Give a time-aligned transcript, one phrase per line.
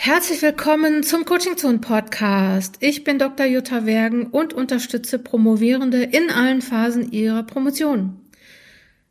[0.00, 2.76] Herzlich willkommen zum Coaching Zone Podcast.
[2.78, 3.46] Ich bin Dr.
[3.46, 8.16] Jutta Wergen und unterstütze Promovierende in allen Phasen ihrer Promotion.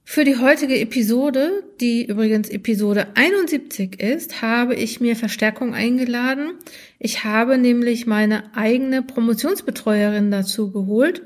[0.06, 6.54] Für die heutige Episode, die übrigens Episode 71 ist, habe ich mir Verstärkung eingeladen.
[7.00, 11.22] Ich habe nämlich meine eigene Promotionsbetreuerin dazu geholt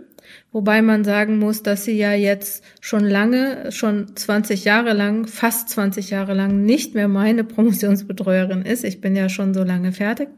[0.51, 5.69] Wobei man sagen muss, dass sie ja jetzt schon lange, schon 20 Jahre lang, fast
[5.69, 8.83] 20 Jahre lang nicht mehr meine Promotionsbetreuerin ist.
[8.83, 10.29] Ich bin ja schon so lange fertig.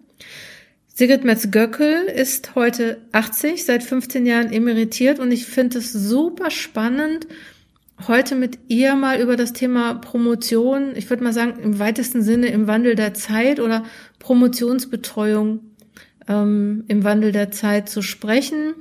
[0.95, 7.27] Sigrid Metz-Göckel ist heute 80, seit 15 Jahren emeritiert und ich finde es super spannend,
[8.07, 12.47] heute mit ihr mal über das Thema Promotion, ich würde mal sagen, im weitesten Sinne
[12.47, 13.83] im Wandel der Zeit oder
[14.19, 15.61] Promotionsbetreuung
[16.27, 18.75] ähm, im Wandel der Zeit zu sprechen.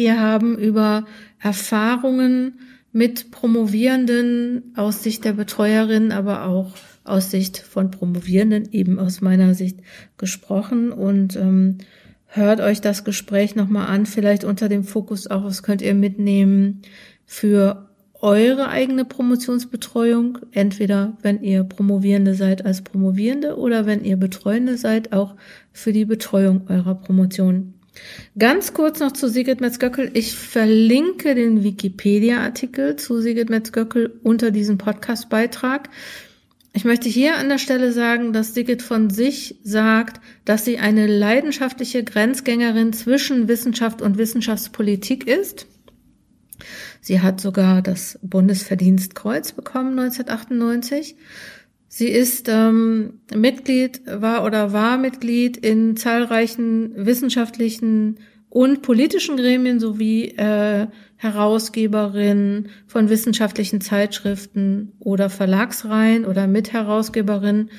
[0.00, 1.04] Wir haben über
[1.40, 2.54] Erfahrungen
[2.90, 6.72] mit Promovierenden aus Sicht der Betreuerin, aber auch
[7.04, 9.80] aus Sicht von Promovierenden, eben aus meiner Sicht
[10.16, 11.76] gesprochen und ähm,
[12.28, 16.80] hört euch das Gespräch nochmal an, vielleicht unter dem Fokus auch, was könnt ihr mitnehmen
[17.26, 17.90] für
[18.22, 25.12] eure eigene Promotionsbetreuung, entweder wenn ihr Promovierende seid als Promovierende oder wenn ihr Betreuende seid,
[25.12, 25.36] auch
[25.74, 27.74] für die Betreuung eurer Promotion.
[28.38, 30.10] Ganz kurz noch zu Sigrid Metz-Göckel.
[30.14, 35.90] Ich verlinke den Wikipedia-Artikel zu Sigrid Metz-Göckel unter diesem Podcast-Beitrag.
[36.72, 41.06] Ich möchte hier an der Stelle sagen, dass Sigrid von sich sagt, dass sie eine
[41.06, 45.66] leidenschaftliche Grenzgängerin zwischen Wissenschaft und Wissenschaftspolitik ist.
[47.00, 51.16] Sie hat sogar das Bundesverdienstkreuz bekommen 1998.
[51.92, 60.28] Sie ist ähm, Mitglied, war oder war Mitglied in zahlreichen wissenschaftlichen und politischen Gremien sowie
[60.36, 67.70] äh, Herausgeberin von wissenschaftlichen Zeitschriften oder Verlagsreihen oder Mitherausgeberin.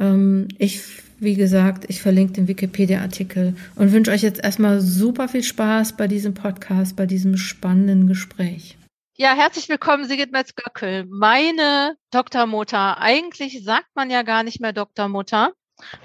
[0.00, 0.82] Ähm, ich,
[1.20, 6.08] wie gesagt, ich verlinke den Wikipedia-Artikel und wünsche euch jetzt erstmal super viel Spaß bei
[6.08, 8.77] diesem Podcast, bei diesem spannenden Gespräch.
[9.20, 11.04] Ja, herzlich willkommen, Sigrid Metz-Göckel.
[11.10, 12.98] Meine Doktormutter.
[12.98, 15.54] Eigentlich sagt man ja gar nicht mehr Doktormutter.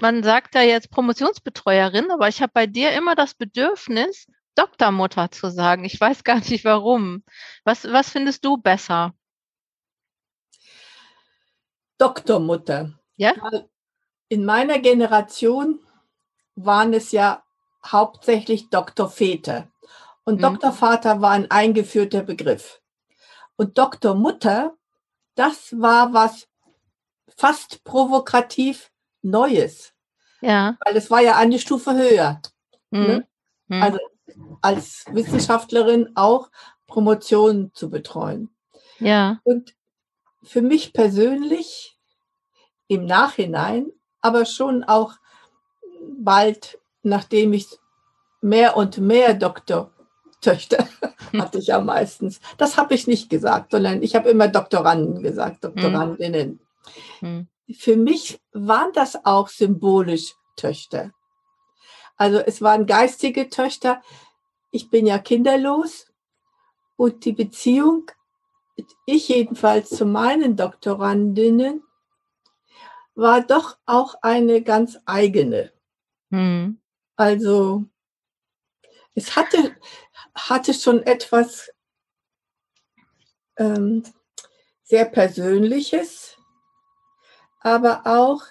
[0.00, 4.26] Man sagt ja jetzt Promotionsbetreuerin, aber ich habe bei dir immer das Bedürfnis,
[4.56, 5.84] Doktormutter zu sagen.
[5.84, 7.22] Ich weiß gar nicht warum.
[7.62, 9.14] Was, was findest du besser?
[11.98, 12.98] Doktormutter.
[13.16, 13.34] Ja?
[14.28, 15.78] In meiner Generation
[16.56, 17.44] waren es ja
[17.86, 19.68] hauptsächlich Doktorväter.
[20.24, 20.42] Und mhm.
[20.42, 22.80] Doktorvater war ein eingeführter Begriff.
[23.56, 24.14] Und Dr.
[24.14, 24.76] Mutter,
[25.34, 26.48] das war was
[27.36, 28.90] fast provokativ
[29.22, 29.92] Neues.
[30.40, 30.76] Ja.
[30.84, 32.40] Weil es war ja eine Stufe höher.
[32.90, 33.00] Mhm.
[33.00, 33.28] Ne?
[33.68, 33.82] Mhm.
[33.82, 33.98] Also
[34.60, 36.50] als Wissenschaftlerin auch
[36.86, 38.54] Promotionen zu betreuen.
[38.98, 39.40] Ja.
[39.44, 39.74] Und
[40.42, 41.98] für mich persönlich
[42.88, 45.14] im Nachhinein, aber schon auch
[46.18, 47.66] bald, nachdem ich
[48.40, 49.93] mehr und mehr Doktor
[50.44, 50.86] Töchter
[51.38, 52.40] hatte ich ja meistens.
[52.58, 56.60] Das habe ich nicht gesagt, sondern ich habe immer Doktoranden gesagt, Doktorandinnen.
[57.22, 57.48] Mhm.
[57.76, 61.12] Für mich waren das auch symbolisch Töchter.
[62.16, 64.02] Also es waren geistige Töchter.
[64.70, 66.12] Ich bin ja kinderlos
[66.96, 68.10] und die Beziehung,
[69.06, 71.82] ich jedenfalls zu meinen Doktorandinnen,
[73.14, 75.72] war doch auch eine ganz eigene.
[76.30, 76.80] Mhm.
[77.16, 77.84] Also
[79.14, 79.76] es hatte,
[80.34, 81.70] hatte schon etwas
[83.56, 84.02] ähm,
[84.82, 86.36] sehr Persönliches,
[87.60, 88.42] aber auch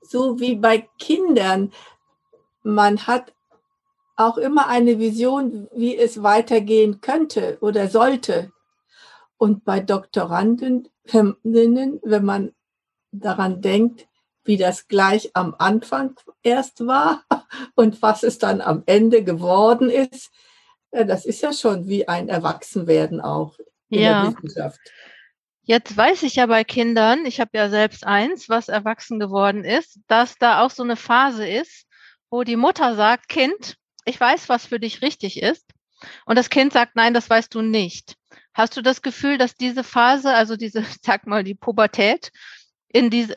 [0.00, 1.72] so wie bei Kindern,
[2.62, 3.34] man hat
[4.16, 8.52] auch immer eine Vision, wie es weitergehen könnte oder sollte.
[9.36, 12.54] Und bei Doktorandinnen, wenn man
[13.12, 14.08] daran denkt,
[14.44, 17.24] wie das gleich am Anfang erst war
[17.74, 20.30] und was es dann am Ende geworden ist,
[21.04, 23.58] das ist ja schon wie ein Erwachsenwerden auch
[23.88, 24.22] in ja.
[24.22, 24.80] der Wissenschaft.
[25.62, 29.98] Jetzt weiß ich ja bei Kindern, ich habe ja selbst eins, was erwachsen geworden ist,
[30.06, 31.86] dass da auch so eine Phase ist,
[32.30, 35.66] wo die Mutter sagt, Kind, ich weiß, was für dich richtig ist.
[36.24, 38.16] Und das Kind sagt, nein, das weißt du nicht.
[38.54, 42.30] Hast du das Gefühl, dass diese Phase, also diese, sag mal, die Pubertät,
[42.88, 43.34] in diese,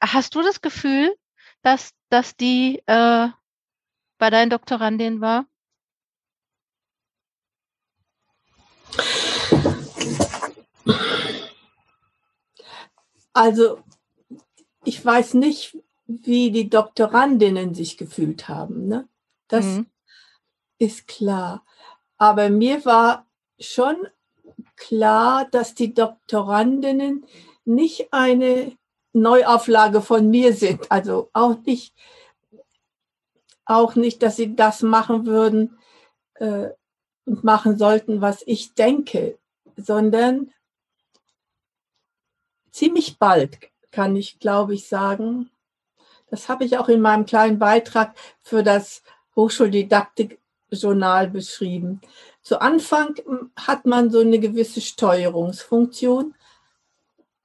[0.00, 1.14] hast du das Gefühl,
[1.62, 3.28] dass, dass die äh,
[4.18, 5.46] bei deinen Doktorandin war?
[13.32, 13.78] Also,
[14.84, 15.76] ich weiß nicht,
[16.06, 18.86] wie die Doktorandinnen sich gefühlt haben.
[18.86, 19.08] Ne?
[19.48, 19.86] Das mhm.
[20.78, 21.64] ist klar.
[22.16, 23.26] Aber mir war
[23.58, 23.96] schon
[24.76, 27.26] klar, dass die Doktorandinnen
[27.64, 28.76] nicht eine
[29.12, 30.90] Neuauflage von mir sind.
[30.90, 31.94] Also auch nicht,
[33.64, 35.78] auch nicht, dass sie das machen würden
[36.34, 36.68] äh,
[37.24, 39.38] und machen sollten, was ich denke,
[39.76, 40.52] sondern
[42.70, 43.58] ziemlich bald
[43.90, 45.50] kann ich, glaube ich, sagen.
[46.30, 49.02] Das habe ich auch in meinem kleinen Beitrag für das
[49.36, 52.00] Hochschuldidaktik-Journal beschrieben.
[52.42, 56.34] Zu Anfang hm, hat man so eine gewisse Steuerungsfunktion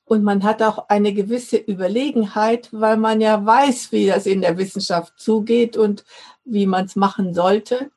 [0.05, 4.57] und man hat auch eine gewisse Überlegenheit, weil man ja weiß, wie das in der
[4.57, 6.03] Wissenschaft zugeht und
[6.43, 7.91] wie man es machen sollte.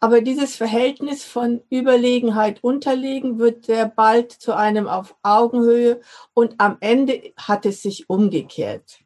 [0.00, 6.00] Aber dieses Verhältnis von Überlegenheit, Unterlegen wird sehr bald zu einem auf Augenhöhe
[6.34, 9.00] und am Ende hat es sich umgekehrt.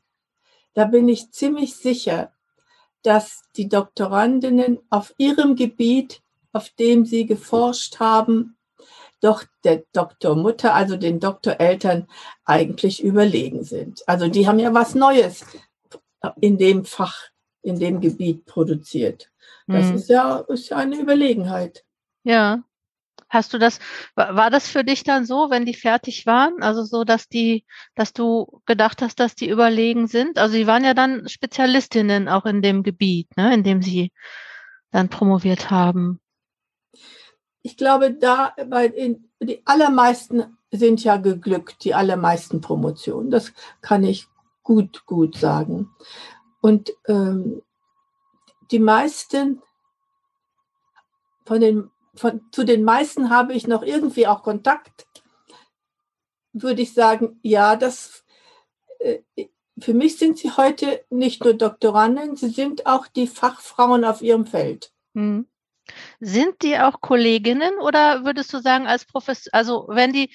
[0.75, 2.33] Da bin ich ziemlich sicher,
[3.03, 6.23] dass die Doktorandinnen auf ihrem Gebiet,
[6.53, 8.57] auf dem sie geforscht haben,
[9.23, 12.07] doch der Doktormutter, also den Doktoreltern
[12.45, 14.07] eigentlich überlegen sind.
[14.07, 15.45] Also die haben ja was Neues
[16.41, 17.29] in dem Fach,
[17.63, 19.32] in dem Gebiet produziert.
[19.67, 19.95] Das mhm.
[19.95, 21.85] ist, ja, ist ja eine Überlegenheit.
[22.25, 22.63] Ja.
[23.29, 23.79] Hast du das,
[24.15, 26.63] war das für dich dann so, wenn die fertig waren?
[26.63, 27.65] Also so, dass die,
[27.95, 30.39] dass du gedacht hast, dass die überlegen sind?
[30.39, 34.13] Also sie waren ja dann Spezialistinnen auch in dem Gebiet, ne, in dem sie
[34.91, 36.21] dann promoviert haben.
[37.63, 43.31] Ich glaube, da, bei in, die allermeisten sind ja geglückt, die allermeisten Promotionen.
[43.31, 44.27] Das kann ich
[44.63, 45.91] gut, gut sagen.
[46.61, 47.63] Und ähm,
[48.73, 49.63] die meisten
[51.45, 55.07] von den, von, zu den meisten habe ich noch irgendwie auch Kontakt.
[56.53, 58.25] Würde ich sagen, ja, das,
[58.99, 59.21] äh,
[59.79, 64.47] für mich sind sie heute nicht nur Doktoranden, sie sind auch die Fachfrauen auf ihrem
[64.47, 64.93] Feld.
[65.15, 65.47] Hm.
[66.21, 70.35] Sind die auch Kolleginnen oder würdest du sagen, als Professor, also wenn die,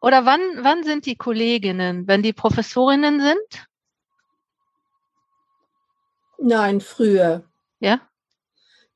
[0.00, 2.06] oder wann, wann sind die Kolleginnen?
[2.06, 3.66] Wenn die Professorinnen sind?
[6.38, 7.44] Nein, früher.
[7.80, 8.00] Ja?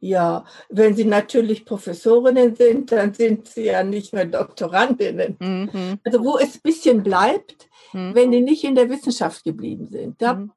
[0.01, 5.37] Ja, wenn Sie natürlich Professorinnen sind, dann sind Sie ja nicht mehr Doktorandinnen.
[5.41, 5.99] Mhm.
[6.05, 8.15] Also wo es ein bisschen bleibt, mhm.
[8.15, 10.23] wenn die nicht in der Wissenschaft geblieben sind.
[10.23, 10.53] Da, mhm.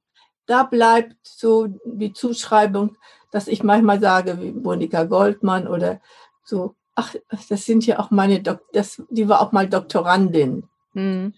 [0.45, 2.97] da bleibt so die Zuschreibung,
[3.31, 6.01] dass ich manchmal sage, wie Monika Goldmann oder
[6.44, 7.15] so, ach,
[7.50, 10.67] das sind ja auch meine, Dok das, die war auch mal Doktorandin.
[10.94, 11.33] Mhm.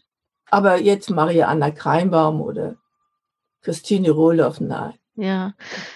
[0.47, 2.75] Aber jetzt Maria Anna Kreinbaum oder
[3.61, 4.95] Christine Rohloff, nein.
[5.15, 5.53] Ja.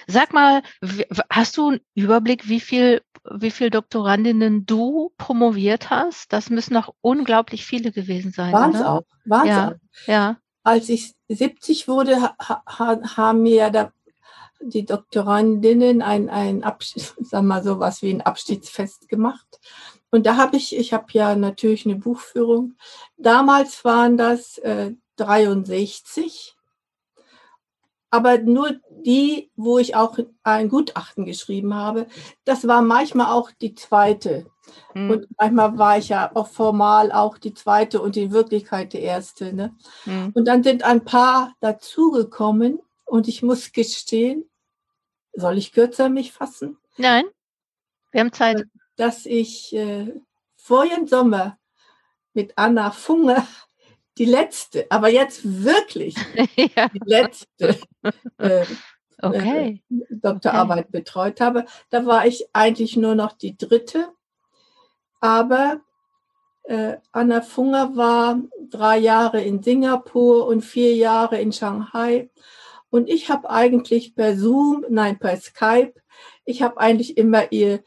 [0.07, 0.61] Sag mal,
[1.29, 6.31] hast du einen Überblick, wie viel, wie viel Doktorandinnen du promoviert hast?
[6.33, 8.53] Das müssen noch unglaublich viele gewesen sein.
[8.53, 9.03] Waren es auch.
[9.25, 9.67] Waren's ja.
[9.67, 10.07] Auch.
[10.07, 10.37] ja.
[10.63, 13.91] Als ich 70 wurde, ha, ha, haben mir da
[14.59, 19.59] die Doktorandinnen ein, ein Abschied, sagen wir so was wie ein Abschiedsfest gemacht.
[20.09, 22.75] Und da habe ich, ich habe ja natürlich eine Buchführung.
[23.17, 26.56] Damals waren das äh, 63
[28.09, 32.07] aber nur die, wo ich auch ein Gutachten geschrieben habe,
[32.45, 34.47] das war manchmal auch die zweite.
[34.93, 35.11] Mhm.
[35.11, 39.53] Und manchmal war ich ja auch formal auch die zweite und in Wirklichkeit die erste.
[39.53, 39.75] Ne?
[40.05, 40.31] Mhm.
[40.33, 44.49] Und dann sind ein paar dazugekommen und ich muss gestehen,
[45.33, 46.77] soll ich kürzer mich fassen?
[46.97, 47.25] Nein,
[48.11, 48.63] wir haben Zeit.
[48.95, 50.13] Dass ich äh,
[50.55, 51.57] vorigen Sommer
[52.33, 53.45] mit Anna Funge
[54.17, 56.15] die letzte, aber jetzt wirklich
[56.75, 56.89] ja.
[56.89, 57.79] die letzte
[58.37, 58.65] äh,
[59.21, 59.81] okay.
[59.89, 60.99] äh, Doktorarbeit okay.
[60.99, 61.65] betreut habe.
[61.89, 64.09] Da war ich eigentlich nur noch die dritte.
[65.19, 65.81] Aber
[66.63, 72.29] äh, Anna Funger war drei Jahre in Singapur und vier Jahre in Shanghai.
[72.89, 75.93] Und ich habe eigentlich per Zoom, nein, per Skype,
[76.45, 77.83] ich habe eigentlich immer ihr,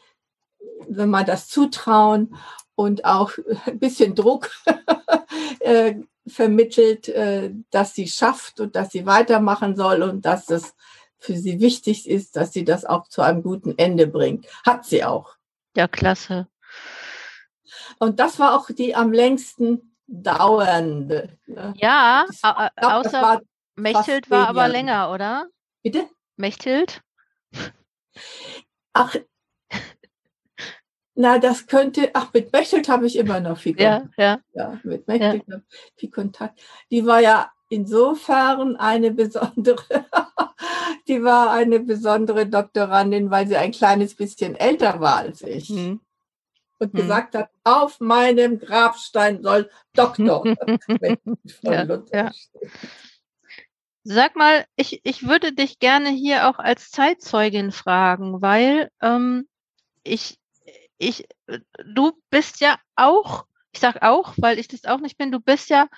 [0.88, 2.36] wenn man das zutrauen
[2.74, 3.32] und auch
[3.66, 4.50] ein bisschen Druck
[5.60, 5.96] äh,
[6.30, 10.74] vermittelt, äh, dass sie schafft und dass sie weitermachen soll und dass es
[11.18, 14.46] für sie wichtig ist, dass sie das auch zu einem guten Ende bringt.
[14.64, 15.36] Hat sie auch.
[15.76, 16.48] Ja, klasse.
[17.98, 21.38] Und das war auch die am längsten dauernde.
[21.46, 21.74] Ne?
[21.76, 23.40] Ja, glaub, außer war
[23.76, 25.46] Mechthild war aber länger, oder?
[25.82, 26.08] Bitte?
[26.36, 27.02] Mechthild?
[28.92, 29.14] Ach,
[31.20, 34.16] na, das könnte, ach, mit Mechthild habe ich immer noch viel Kontakt.
[34.16, 34.40] Ja, ja.
[34.54, 35.60] ja mit Mechthild ja.
[35.94, 36.58] viel Kontakt.
[36.90, 39.84] Die war ja insofern eine besondere,
[41.08, 45.68] die war eine besondere Doktorandin, weil sie ein kleines bisschen älter war als ich.
[45.68, 46.00] Mhm.
[46.78, 46.98] Und mhm.
[46.98, 50.46] gesagt hat, auf meinem Grabstein soll Doktor
[51.62, 52.30] ja, ja.
[54.04, 59.46] Sag mal, ich, ich würde dich gerne hier auch als Zeitzeugin fragen, weil ähm,
[60.02, 60.39] ich
[61.00, 65.32] ich, äh, du bist ja auch, ich sag auch, weil ich das auch nicht bin,
[65.32, 65.88] du bist ja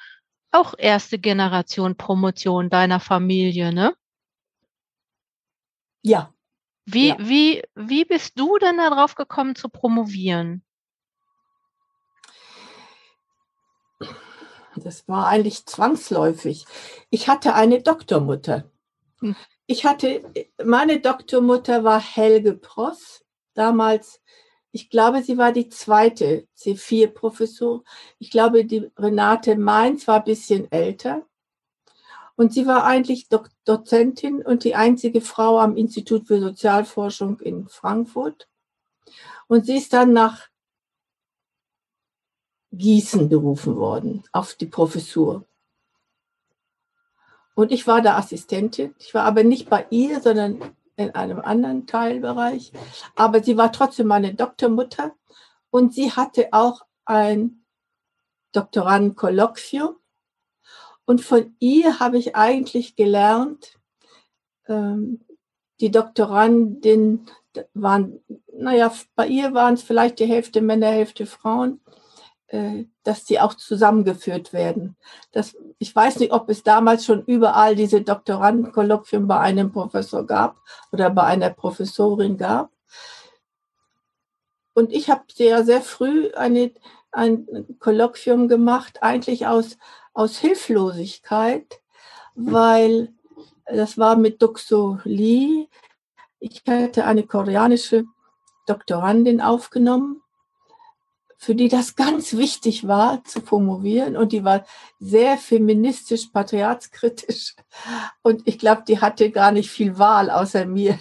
[0.52, 3.94] auch erste Generation Promotion deiner Familie, ne?
[6.02, 6.32] Ja.
[6.84, 7.16] Wie, ja.
[7.18, 10.64] wie, wie bist du denn darauf gekommen zu promovieren?
[14.76, 16.64] Das war eigentlich zwangsläufig.
[17.10, 18.70] Ich hatte eine Doktormutter.
[19.20, 19.36] Hm.
[19.66, 20.32] Ich hatte,
[20.64, 24.20] meine Doktormutter war Helge Pross, damals,
[24.72, 27.84] ich glaube, sie war die zweite C4-Professor.
[28.18, 31.26] Ich glaube, die Renate Mainz war ein bisschen älter.
[32.36, 37.68] Und sie war eigentlich Do Dozentin und die einzige Frau am Institut für Sozialforschung in
[37.68, 38.48] Frankfurt.
[39.46, 40.48] Und sie ist dann nach
[42.72, 45.44] Gießen berufen worden, auf die Professur.
[47.54, 48.94] Und ich war da Assistentin.
[48.98, 52.72] Ich war aber nicht bei ihr, sondern in einem anderen Teilbereich.
[53.16, 55.14] Aber sie war trotzdem meine Doktormutter
[55.70, 57.64] und sie hatte auch ein
[58.52, 59.96] Doktorandenkolloquium.
[61.04, 63.78] Und von ihr habe ich eigentlich gelernt,
[64.68, 65.24] ähm,
[65.80, 67.26] die Doktorandin
[67.74, 68.20] waren,
[68.54, 71.81] naja, bei ihr waren es vielleicht die Hälfte Männer, Hälfte Frauen.
[72.52, 74.94] Äh, dass die auch zusammengeführt werden.
[75.32, 80.58] Das, ich weiß nicht, ob es damals schon überall diese Doktorandenkolloquien bei einem Professor gab
[80.92, 82.70] oder bei einer Professorin gab.
[84.74, 86.72] Und ich habe sehr, sehr früh eine,
[87.10, 87.46] ein
[87.78, 89.78] Kolloquium gemacht, eigentlich aus,
[90.12, 91.80] aus Hilflosigkeit,
[92.34, 93.14] weil
[93.64, 95.68] das war mit Duxo Lee.
[96.38, 98.04] Ich hatte eine koreanische
[98.66, 100.21] Doktorandin aufgenommen
[101.42, 104.16] für die das ganz wichtig war zu promovieren.
[104.16, 104.64] Und die war
[105.00, 107.56] sehr feministisch, patriarchskritisch.
[108.22, 111.00] Und ich glaube, die hatte gar nicht viel Wahl außer mir.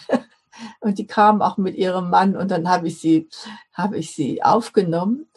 [0.79, 3.29] Und die kam auch mit ihrem Mann und dann habe ich sie
[3.73, 5.27] habe ich sie aufgenommen.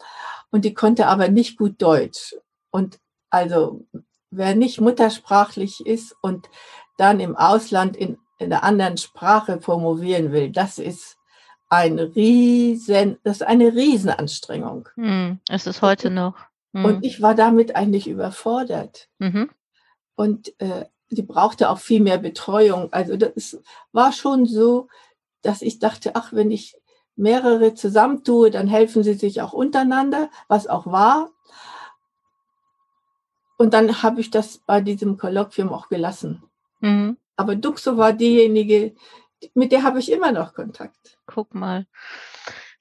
[0.49, 2.35] Und die konnte aber nicht gut Deutsch.
[2.71, 3.85] Und also
[4.31, 6.49] wer nicht muttersprachlich ist und
[6.97, 11.17] dann im Ausland in, in einer anderen Sprache promovieren will, das ist
[11.69, 14.89] ein riesen, das ist eine Riesenanstrengung.
[14.95, 16.35] Hm, es ist heute noch.
[16.73, 16.85] Hm.
[16.85, 19.09] Und ich war damit eigentlich überfordert.
[19.19, 19.49] Mhm.
[20.15, 22.91] Und äh, sie brauchte auch viel mehr Betreuung.
[22.93, 23.59] Also das
[23.91, 24.87] war schon so,
[25.41, 26.75] dass ich dachte, ach, wenn ich
[27.15, 31.31] mehrere zusammentue, dann helfen sie sich auch untereinander, was auch war.
[33.57, 36.43] Und dann habe ich das bei diesem Kolloquium auch gelassen.
[36.81, 37.17] Mhm.
[37.37, 38.95] Aber Duxo war diejenige,
[39.53, 41.17] mit der habe ich immer noch Kontakt.
[41.25, 41.85] Guck mal.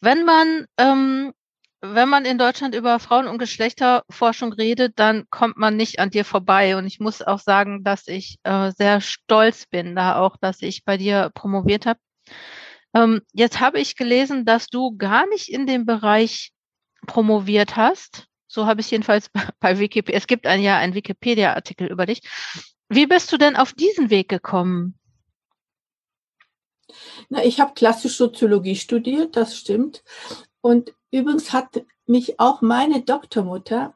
[0.00, 1.32] Wenn man, ähm,
[1.80, 6.24] wenn man in Deutschland über Frauen- und Geschlechterforschung redet, dann kommt man nicht an dir
[6.24, 6.76] vorbei.
[6.76, 10.84] Und ich muss auch sagen, dass ich äh, sehr stolz bin, da auch, dass ich
[10.84, 12.00] bei dir promoviert habe.
[12.94, 16.52] Ähm, jetzt habe ich gelesen, dass du gar nicht in dem Bereich
[17.06, 18.26] promoviert hast.
[18.46, 19.30] So habe ich jedenfalls
[19.60, 20.16] bei Wikipedia.
[20.16, 22.20] Es gibt ein ja einen Wikipedia-Artikel über dich.
[22.88, 24.98] Wie bist du denn auf diesen Weg gekommen?
[27.28, 30.02] Na, ich habe klassische Soziologie studiert, das stimmt.
[30.60, 33.94] Und übrigens hat mich auch meine Doktormutter,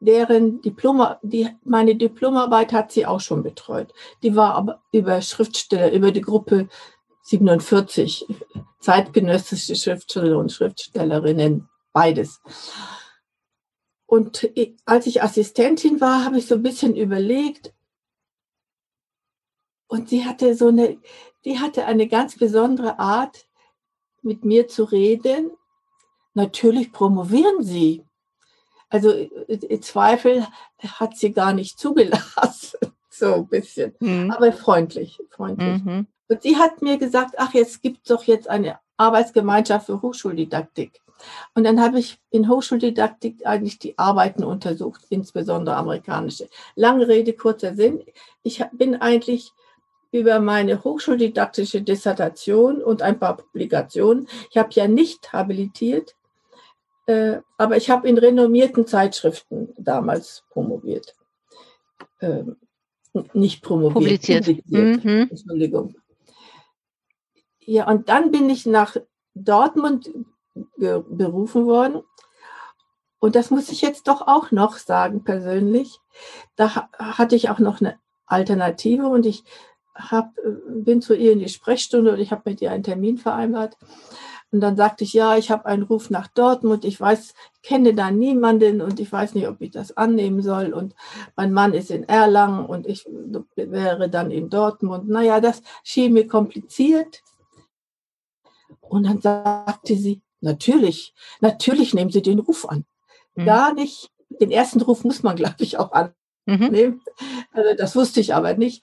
[0.00, 3.92] deren Diplom, die, meine Diplomarbeit hat sie auch schon betreut.
[4.22, 6.68] Die war aber über Schriftsteller, über die Gruppe
[7.22, 8.26] 47,
[8.80, 12.40] zeitgenössische Schriftsteller und Schriftstellerinnen, beides.
[14.06, 14.50] Und
[14.86, 17.74] als ich Assistentin war, habe ich so ein bisschen überlegt.
[19.88, 20.98] Und sie hatte so eine
[21.48, 23.46] die hatte eine ganz besondere Art,
[24.20, 25.50] mit mir zu reden.
[26.34, 28.04] Natürlich promovieren sie.
[28.90, 30.46] Also äh, Zweifel
[30.78, 32.78] hat sie gar nicht zugelassen,
[33.10, 34.30] so ein bisschen, mhm.
[34.30, 35.82] aber freundlich, freundlich.
[35.82, 36.06] Mhm.
[36.28, 41.00] Und sie hat mir gesagt, ach, jetzt gibt es doch jetzt eine Arbeitsgemeinschaft für Hochschuldidaktik.
[41.54, 46.48] Und dann habe ich in Hochschuldidaktik eigentlich die Arbeiten untersucht, insbesondere amerikanische.
[46.74, 48.04] Lange Rede, kurzer Sinn.
[48.42, 49.52] Ich bin eigentlich
[50.10, 54.28] über meine hochschuldidaktische Dissertation und ein paar Publikationen.
[54.50, 56.16] Ich habe ja nicht habilitiert,
[57.06, 61.14] äh, aber ich habe in renommierten Zeitschriften damals promoviert.
[62.20, 62.44] Äh,
[63.32, 64.44] nicht promoviert, publiziert.
[64.46, 65.04] publiziert.
[65.04, 65.28] Mhm.
[65.30, 65.94] Entschuldigung.
[67.60, 68.96] Ja, und dann bin ich nach
[69.34, 70.10] Dortmund
[70.76, 72.02] berufen worden.
[73.20, 75.98] Und das muss ich jetzt doch auch noch sagen, persönlich.
[76.56, 79.44] Da hatte ich auch noch eine Alternative und ich
[79.98, 80.32] hab,
[80.68, 83.76] bin zu ihr in die Sprechstunde und ich habe mit ihr einen Termin vereinbart.
[84.50, 86.86] Und dann sagte ich, ja, ich habe einen Ruf nach Dortmund.
[86.86, 90.72] Ich weiß, kenne da niemanden und ich weiß nicht, ob ich das annehmen soll.
[90.72, 90.94] Und
[91.36, 93.06] mein Mann ist in Erlangen und ich
[93.56, 95.08] wäre dann in Dortmund.
[95.08, 97.22] Naja, das schien mir kompliziert.
[98.80, 102.86] Und dann sagte sie, natürlich, natürlich nehmen Sie den Ruf an.
[103.36, 103.44] Hm.
[103.44, 104.10] Gar nicht.
[104.40, 105.92] Den ersten Ruf muss man, glaube ich, auch
[106.48, 106.68] Mhm.
[106.70, 106.92] Nee,
[107.52, 108.82] also das wusste ich aber nicht.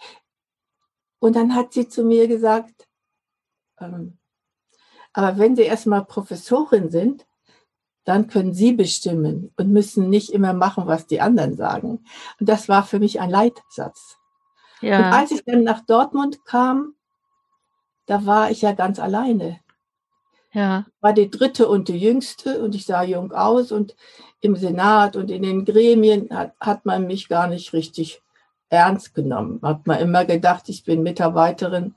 [1.26, 2.88] Und dann hat sie zu mir gesagt,
[3.80, 4.20] ähm,
[5.12, 7.26] aber wenn Sie erstmal Professorin sind,
[8.04, 12.06] dann können Sie bestimmen und müssen nicht immer machen, was die anderen sagen.
[12.40, 14.20] Und das war für mich ein Leitsatz.
[14.82, 15.00] Ja.
[15.00, 16.94] Und als ich dann nach Dortmund kam,
[18.06, 19.62] da war ich ja ganz alleine.
[20.52, 20.86] Ja.
[21.02, 23.96] War die dritte und die jüngste und ich sah jung aus und
[24.42, 28.22] im Senat und in den Gremien hat, hat man mich gar nicht richtig
[28.76, 29.60] ernst genommen.
[29.62, 31.96] Hat man immer gedacht, ich bin Mitarbeiterin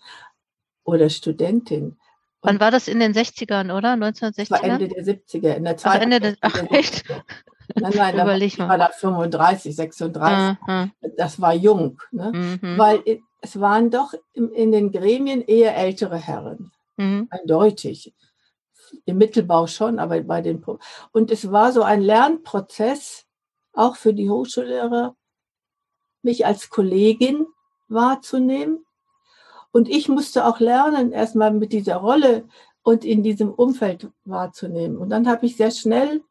[0.84, 1.98] oder Studentin.
[2.40, 3.92] Wann war das in den 60ern, oder?
[3.92, 5.96] 1960 war Ende der 70er, in der Zeit.
[5.96, 7.04] Ach, Ende der, ach, echt?
[7.74, 10.58] Nein, nein, da ich war da 35, 36.
[10.66, 10.88] Aha.
[11.16, 12.32] Das war jung, ne?
[12.62, 12.78] Mhm.
[12.78, 13.02] weil
[13.40, 16.72] es waren doch in, in, den Gremien eher ältere Herren.
[16.96, 17.28] Mhm.
[17.30, 18.14] Eindeutig.
[19.04, 20.60] Im Mittelbau schon, aber bei den.
[20.60, 20.78] Pro
[21.12, 23.26] Und es war so ein Lernprozess,
[23.74, 25.14] auch für die Hochschullehrer,
[26.28, 27.46] mich als Kollegin
[27.88, 28.84] wahrzunehmen
[29.72, 32.44] und ich musste auch lernen, erstmal mit dieser Rolle
[32.82, 34.98] und in diesem Umfeld wahrzunehmen.
[34.98, 36.22] Und dann habe ich sehr schnell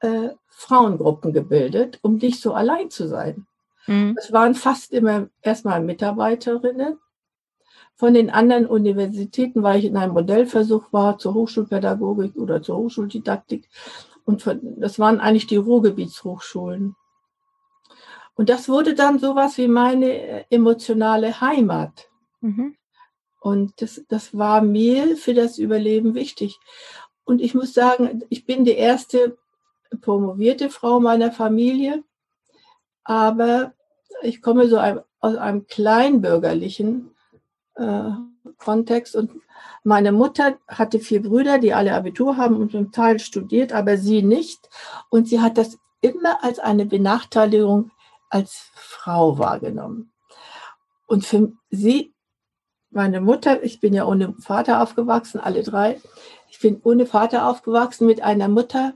[0.00, 3.46] äh, Frauengruppen gebildet, um nicht so allein zu sein.
[3.86, 4.16] Mhm.
[4.18, 6.98] Es waren fast immer erstmal Mitarbeiterinnen.
[7.96, 13.68] Von den anderen Universitäten, weil ich in einem Modellversuch war zur Hochschulpädagogik oder zur Hochschuldidaktik.
[14.24, 16.96] Und von, das waren eigentlich die Ruhrgebietshochschulen.
[18.34, 22.08] Und das wurde dann sowas wie meine äh, emotionale Heimat.
[22.40, 22.76] Mhm.
[23.40, 26.58] Und das, das war mir für das Überleben wichtig.
[27.24, 29.36] Und ich muss sagen, ich bin die erste
[30.00, 32.02] promovierte Frau meiner Familie,
[33.04, 33.74] aber
[34.22, 37.14] ich komme so aus einem kleinbürgerlichen
[37.76, 38.10] äh,
[38.58, 39.30] Kontext und
[39.82, 44.22] meine Mutter hatte vier Brüder, die alle Abitur haben und zum Teil studiert, aber sie
[44.22, 44.68] nicht.
[45.10, 47.90] Und sie hat das immer als eine Benachteiligung
[48.34, 50.12] als Frau wahrgenommen.
[51.06, 52.12] Und für sie
[52.90, 56.00] meine Mutter, ich bin ja ohne Vater aufgewachsen, alle drei.
[56.50, 58.94] Ich bin ohne Vater aufgewachsen mit einer Mutter,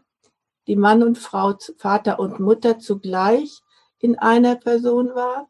[0.67, 3.61] die Mann und Frau, Vater und Mutter zugleich
[4.01, 5.49] in einer Person war.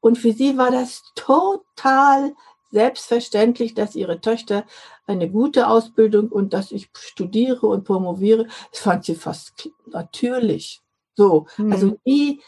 [0.00, 2.34] Und für sie war das total
[2.72, 4.64] selbstverständlich, dass ihre Töchter
[5.06, 8.48] eine gute Ausbildung und dass ich studiere und promoviere.
[8.72, 10.80] Das fand sie fast natürlich.
[11.14, 12.40] So, also die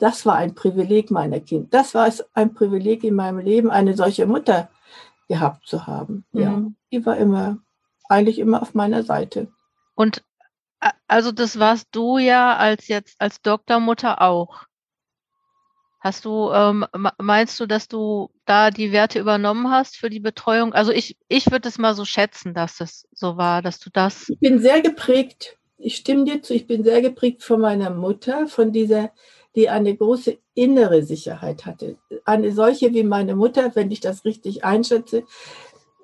[0.00, 1.68] das war ein Privileg meiner Kinder.
[1.70, 4.70] Das war es ein Privileg in meinem Leben, eine solche Mutter
[5.28, 6.24] gehabt zu haben.
[6.32, 6.40] Mhm.
[6.40, 7.58] Ja, die war immer,
[8.08, 9.48] eigentlich immer auf meiner Seite.
[9.94, 10.22] Und
[11.08, 14.64] also das warst du ja als jetzt als Doktormutter auch.
[16.00, 16.84] Hast du, ähm,
[17.18, 20.74] meinst du, dass du da die Werte übernommen hast für die Betreuung?
[20.74, 24.28] Also ich, ich würde es mal so schätzen, dass es so war, dass du das.
[24.28, 28.46] Ich bin sehr geprägt, ich stimme dir zu, ich bin sehr geprägt von meiner Mutter,
[28.48, 29.12] von dieser
[29.54, 31.96] die eine große innere Sicherheit hatte.
[32.24, 35.24] Eine solche wie meine Mutter, wenn ich das richtig einschätze.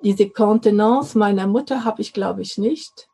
[0.03, 3.07] Diese Kontenance meiner Mutter habe ich, glaube ich, nicht.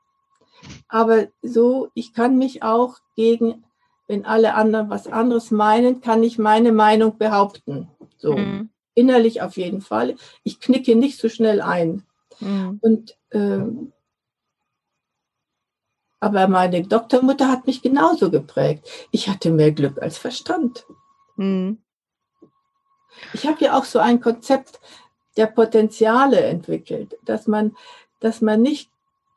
[0.87, 3.63] Aber so, ich kann mich auch gegen,
[4.07, 7.89] wenn alle anderen was anderes meinen, kann ich meine Meinung behaupten.
[8.17, 8.69] So, mhm.
[8.93, 10.15] innerlich auf jeden Fall.
[10.43, 12.03] Ich knicke nicht so schnell ein.
[12.39, 12.79] Mhm.
[12.81, 13.91] Und ähm,
[16.27, 18.85] aber meine Doktormutter hat mich genauso geprägt.
[19.11, 20.85] Ich hatte mehr Glück als Verstand.
[21.37, 21.77] Mhm.
[23.31, 24.81] Ich habe ja auch so ein Konzept
[25.37, 27.75] der Potenziale entwickelt, dass man,
[28.19, 28.89] dass man nicht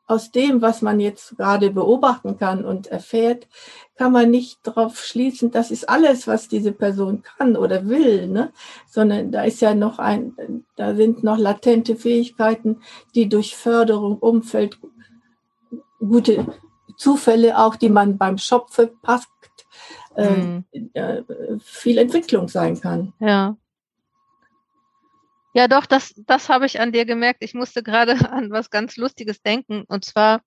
[0.08, 3.46] aus dem, was man jetzt gerade beobachten kann und erfährt,
[3.94, 8.52] kann man nicht darauf schließen, das ist alles, was diese Person kann oder will, ne?
[8.88, 12.80] sondern da ist ja noch ein, da sind noch latente Fähigkeiten,
[13.14, 14.80] die durch Förderung, Umfeld,
[16.00, 16.44] gute
[17.00, 19.26] Zufälle auch, die man beim Schopfe packt,
[20.16, 20.64] äh, mhm.
[20.92, 21.22] äh,
[21.58, 23.14] viel Entwicklung sein kann.
[23.20, 23.56] Ja.
[25.54, 27.42] Ja, doch, das, das habe ich an dir gemerkt.
[27.42, 29.84] Ich musste gerade an was ganz Lustiges denken.
[29.88, 30.42] Und zwar,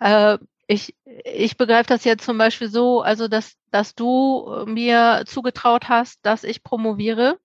[0.00, 5.90] äh, ich, ich begreife das jetzt zum Beispiel so, also dass, dass du mir zugetraut
[5.90, 7.38] hast, dass ich promoviere.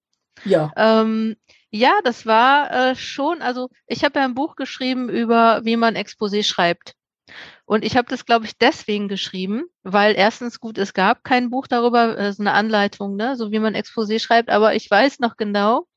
[0.45, 0.71] Ja.
[0.77, 1.35] Ähm,
[1.71, 5.95] ja, das war äh, schon, also ich habe ja ein Buch geschrieben über, wie man
[5.95, 6.95] Exposé schreibt.
[7.65, 11.67] Und ich habe das, glaube ich, deswegen geschrieben, weil erstens gut, es gab kein Buch
[11.67, 15.37] darüber, es ist eine Anleitung, ne, so wie man Exposé schreibt, aber ich weiß noch
[15.37, 15.87] genau,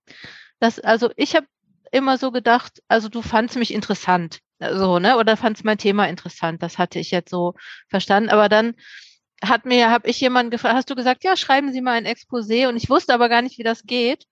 [0.61, 1.47] dass, also ich habe
[1.93, 6.63] immer so gedacht, also du fandst mich interessant, so, ne, oder fandst mein Thema interessant,
[6.63, 7.55] das hatte ich jetzt so
[7.89, 8.75] verstanden, aber dann
[9.43, 12.69] hat mir, habe ich jemanden gefragt, hast du gesagt, ja, schreiben Sie mal ein Exposé.
[12.69, 14.25] Und ich wusste aber gar nicht, wie das geht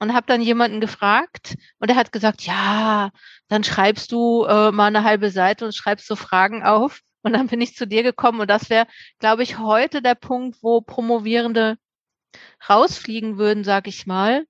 [0.00, 3.10] und habe dann jemanden gefragt und er hat gesagt, ja,
[3.48, 7.00] dann schreibst du äh, mal eine halbe Seite und schreibst so Fragen auf.
[7.22, 8.86] Und dann bin ich zu dir gekommen und das wäre,
[9.18, 11.76] glaube ich, heute der Punkt, wo Promovierende
[12.68, 14.46] rausfliegen würden, sag ich mal,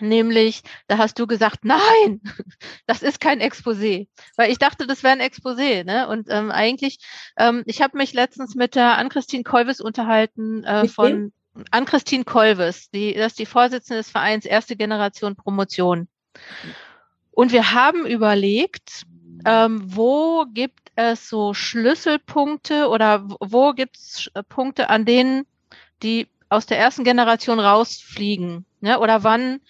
[0.00, 2.22] Nämlich, da hast du gesagt, nein,
[2.86, 4.08] das ist kein Exposé.
[4.36, 5.84] Weil ich dachte, das wäre ein Exposé.
[5.84, 6.08] Ne?
[6.08, 6.98] Und ähm, eigentlich,
[7.36, 11.32] ähm, ich habe mich letztens mit der Ann-Christine Kolves unterhalten äh, von
[11.70, 16.08] Ann-Christine Kolves, die, das ist die Vorsitzende des Vereins Erste Generation Promotion.
[17.30, 19.02] Und wir haben überlegt,
[19.44, 25.46] ähm, wo gibt es so Schlüsselpunkte oder wo gibt es Punkte, an denen
[26.02, 28.66] die aus der ersten Generation rausfliegen?
[28.80, 28.98] Ne?
[28.98, 29.60] Oder wann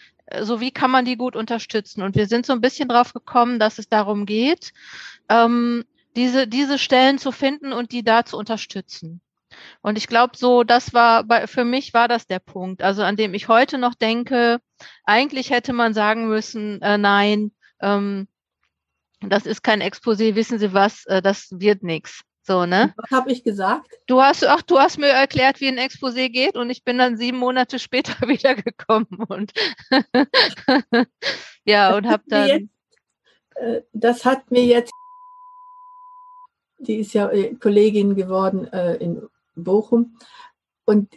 [0.41, 2.03] so wie kann man die gut unterstützen?
[2.03, 4.73] Und wir sind so ein bisschen drauf gekommen, dass es darum geht,
[5.29, 5.85] ähm,
[6.17, 9.21] diese, diese Stellen zu finden und die da zu unterstützen.
[9.81, 13.17] Und ich glaube, so, das war bei, für mich war das der Punkt, also an
[13.17, 14.61] dem ich heute noch denke,
[15.05, 18.29] eigentlich hätte man sagen müssen, äh, nein, ähm,
[19.21, 22.23] das ist kein Exposé, wissen Sie was, äh, das wird nichts.
[22.45, 22.93] So, ne?
[22.97, 23.89] Was habe ich gesagt?
[24.07, 27.17] Du hast, ach, du hast mir erklärt, wie ein Exposé geht und ich bin dann
[27.17, 29.53] sieben Monate später wiedergekommen und
[31.65, 32.49] ja, und habe dann.
[32.49, 32.69] Jetzt,
[33.55, 34.93] äh, das hat mir jetzt,
[36.79, 39.23] die ist ja äh, Kollegin geworden äh, in
[39.55, 40.19] Bochum
[40.85, 41.13] und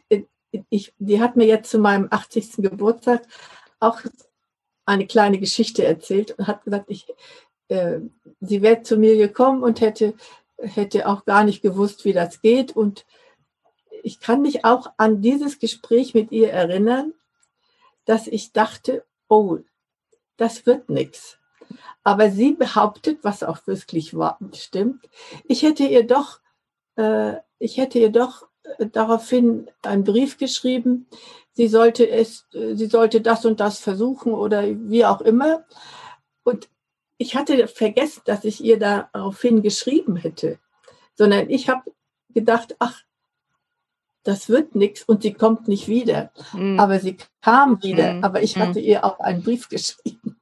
[0.70, 2.58] ich, die hat mir jetzt zu meinem 80.
[2.58, 3.24] Geburtstag
[3.80, 4.00] auch
[4.86, 7.08] eine kleine Geschichte erzählt und hat gesagt, ich,
[7.68, 8.00] äh,
[8.40, 10.14] sie wäre zu mir gekommen und hätte
[10.58, 12.76] hätte auch gar nicht gewusst, wie das geht.
[12.76, 13.06] Und
[14.04, 17.14] ich kann mich auch an dieses Gespräch mit ihr erinnern,
[18.06, 19.58] dass ich dachte, oh,
[20.38, 21.38] das wird nichts.
[22.04, 25.10] Aber sie behauptet, was auch wirklich war, stimmt,
[25.46, 26.45] ich hätte ihr doch, äh,
[27.60, 31.08] ich hätte ihr doch äh, daraufhin einen Brief geschrieben,
[31.54, 35.66] sie sollte es, äh, sie sollte das und das versuchen oder wie auch immer.
[36.44, 36.70] Und
[37.18, 40.60] ich hatte vergessen, dass ich ihr daraufhin geschrieben hätte,
[41.16, 41.84] sondern ich habe
[42.34, 43.02] gedacht, ach,
[44.24, 46.32] das wird nichts und sie kommt nicht wieder.
[46.54, 46.80] Mhm.
[46.80, 48.14] Aber sie kam wieder.
[48.14, 48.24] Mhm.
[48.24, 48.86] Aber ich hatte mhm.
[48.86, 50.40] ihr auch einen Brief geschrieben,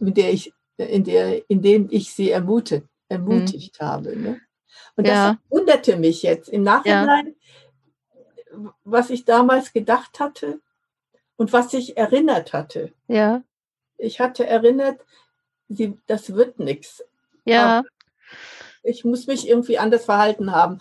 [0.00, 3.84] mit der ich, in, der, in dem ich sie ermutigt, ermutigt mhm.
[3.84, 4.18] habe.
[4.18, 4.40] Ne?
[4.96, 5.32] Und ja.
[5.32, 7.34] das wunderte mich jetzt im Nachhinein,
[8.50, 8.74] ja.
[8.84, 10.60] was ich damals gedacht hatte
[11.36, 12.92] und was ich erinnert hatte.
[13.08, 13.42] Ja.
[13.98, 15.00] Ich hatte erinnert,
[15.68, 17.04] sie, das wird nichts.
[17.44, 17.78] Ja.
[17.78, 17.88] Aber
[18.82, 20.78] ich muss mich irgendwie anders verhalten haben.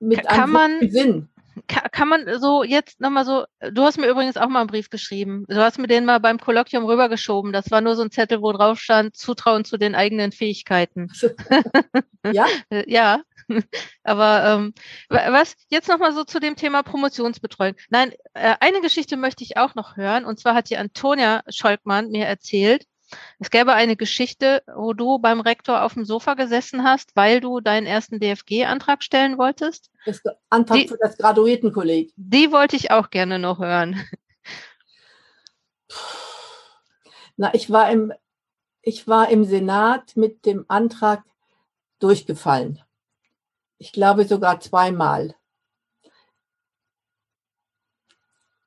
[0.00, 1.28] Mit kann man, Sinn.
[1.68, 4.90] Kann, kann man so jetzt nochmal so, du hast mir übrigens auch mal einen Brief
[4.90, 5.44] geschrieben.
[5.48, 7.52] Du hast mir den mal beim Kolloquium rübergeschoben.
[7.52, 11.10] Das war nur so ein Zettel, wo drauf stand, Zutrauen zu den eigenen Fähigkeiten.
[12.32, 12.46] ja?
[12.86, 13.20] ja.
[14.02, 14.74] Aber ähm,
[15.08, 17.74] was jetzt nochmal so zu dem Thema Promotionsbetreuung.
[17.90, 20.24] Nein, äh, eine Geschichte möchte ich auch noch hören.
[20.24, 22.84] Und zwar hat die Antonia Scholkmann mir erzählt,
[23.38, 27.60] es gäbe eine Geschichte, wo du beim Rektor auf dem Sofa gesessen hast, weil du
[27.60, 29.90] deinen ersten DFG-Antrag stellen wolltest.
[30.04, 32.12] Das Antrag die, für das Graduiertenkolleg.
[32.16, 34.00] Die wollte ich auch gerne noch hören.
[37.36, 38.12] Na, ich war im,
[38.82, 41.24] ich war im Senat mit dem Antrag
[42.00, 42.82] durchgefallen.
[43.78, 45.34] Ich glaube sogar zweimal.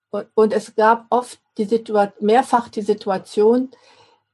[0.10, 3.72] Und, und es gab oft die Situation, mehrfach die Situation,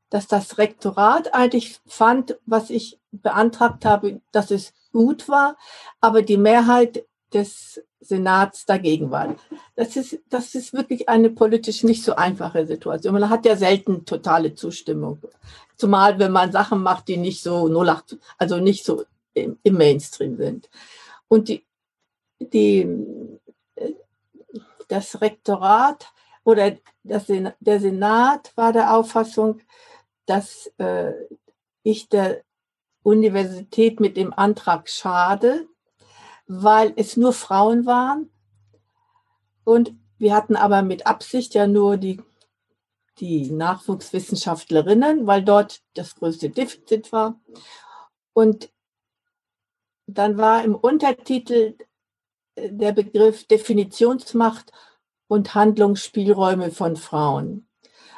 [0.09, 5.57] dass das Rektorat eigentlich fand, was ich beantragt habe, dass es gut war,
[5.99, 9.35] aber die Mehrheit des Senats dagegen war.
[9.75, 13.13] Das ist, das ist wirklich eine politisch nicht so einfache Situation.
[13.13, 15.19] Man hat ja selten totale Zustimmung.
[15.75, 20.37] Zumal, wenn man Sachen macht, die nicht so 08, also nicht so im, im Mainstream
[20.37, 20.69] sind.
[21.27, 21.65] Und die,
[22.39, 22.87] die,
[24.87, 26.07] das Rektorat
[26.43, 29.59] oder das, der Senat war der Auffassung,
[30.27, 31.13] dass äh,
[31.83, 32.43] ich der
[33.01, 35.67] Universität mit dem Antrag schade,
[36.45, 38.29] weil es nur Frauen waren.
[39.63, 42.21] Und wir hatten aber mit Absicht ja nur die,
[43.19, 47.39] die Nachwuchswissenschaftlerinnen, weil dort das größte Defizit war.
[48.33, 48.69] Und
[50.05, 51.75] dann war im Untertitel
[52.55, 54.71] äh, der Begriff Definitionsmacht
[55.27, 57.67] und Handlungsspielräume von Frauen.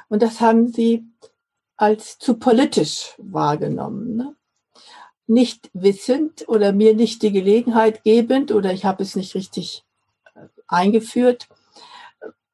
[0.08, 1.08] Und das haben sie
[1.79, 4.17] als zu politisch wahrgenommen.
[4.17, 4.35] Ne?
[5.27, 9.85] Nicht wissend oder mir nicht die Gelegenheit gebend oder ich habe es nicht richtig
[10.35, 11.47] äh, eingeführt.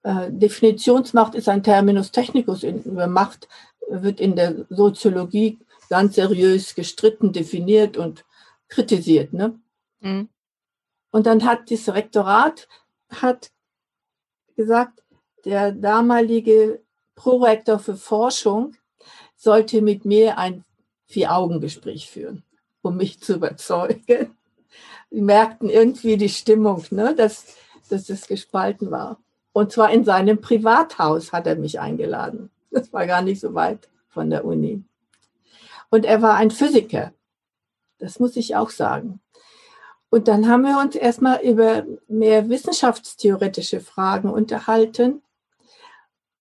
[0.04, 2.62] Äh, Definitionsmacht ist ein Terminus technicus.
[2.62, 3.48] Über Macht
[3.90, 5.58] wird in der Soziologie
[5.90, 8.26] ganz seriös gestritten, definiert und
[8.68, 9.34] kritisiert.
[9.34, 9.60] Ne?
[10.02, 10.30] Mhm.
[11.10, 12.68] Und dann hat das Rektorat
[13.10, 13.52] hat
[14.56, 15.02] gesagt,
[15.46, 16.84] der damalige
[17.16, 18.76] Prorektor für Forschung
[19.46, 20.66] sollte mit mir ein
[21.06, 22.44] Vier-Augen-Gespräch führen,
[22.82, 24.36] um mich zu überzeugen.
[25.10, 27.16] Sie merkten irgendwie die Stimmung, ne?
[27.16, 27.56] dass
[27.90, 29.20] dass es gespalten war.
[29.54, 32.50] Und zwar in seinem Privathaus hat er mich eingeladen.
[32.72, 34.84] Das war gar nicht so weit von der Uni.
[35.90, 37.14] Und er war ein Physiker.
[38.00, 39.22] Das muss ich auch sagen.
[40.10, 45.22] Und dann haben wir uns erstmal über mehr wissenschaftstheoretische Fragen unterhalten.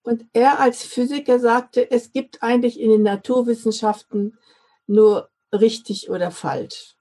[0.05, 4.39] Und er als Physiker sagte, es gibt eigentlich in den Naturwissenschaften
[4.87, 6.95] nur richtig oder falsch.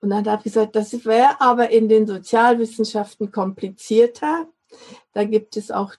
[0.00, 4.46] Und dann habe ich gesagt, das wäre aber in den Sozialwissenschaften komplizierter.
[5.14, 5.94] Da gibt es auch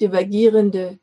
[0.00, 0.98] divergierende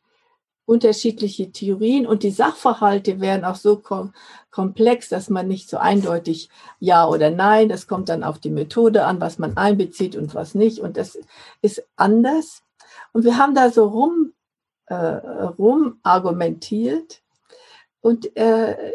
[0.66, 4.14] unterschiedliche Theorien und die Sachverhalte wären auch so kom
[4.50, 9.06] komplex, dass man nicht so eindeutig Ja oder Nein, das kommt dann auf die Methode
[9.06, 11.18] an, was man einbezieht und was nicht und das
[11.62, 12.64] ist anders.
[13.14, 14.34] Und wir haben da so rum,
[14.88, 17.22] äh, rum argumentiert
[18.02, 18.94] und äh,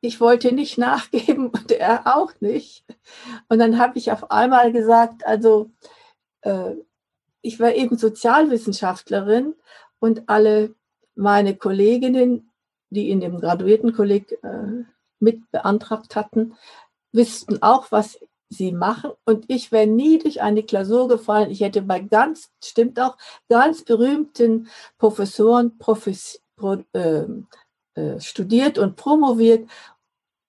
[0.00, 2.84] ich wollte nicht nachgeben und er auch nicht.
[3.48, 5.70] Und dann habe ich auf einmal gesagt, also
[6.42, 6.72] äh,
[7.42, 9.54] ich war eben Sozialwissenschaftlerin
[9.98, 10.74] und alle
[11.14, 12.50] meine Kolleginnen,
[12.90, 14.84] die in dem Graduiertenkolleg äh,
[15.20, 16.56] mit beantragt hatten,
[17.12, 18.18] wüssten auch, was
[18.50, 19.12] sie machen.
[19.24, 21.50] Und ich wäre nie durch eine Klausur gefallen.
[21.50, 23.16] Ich hätte bei ganz, stimmt auch,
[23.48, 27.24] ganz berühmten Professoren Profes, pro, äh,
[27.94, 29.70] äh, studiert und promoviert.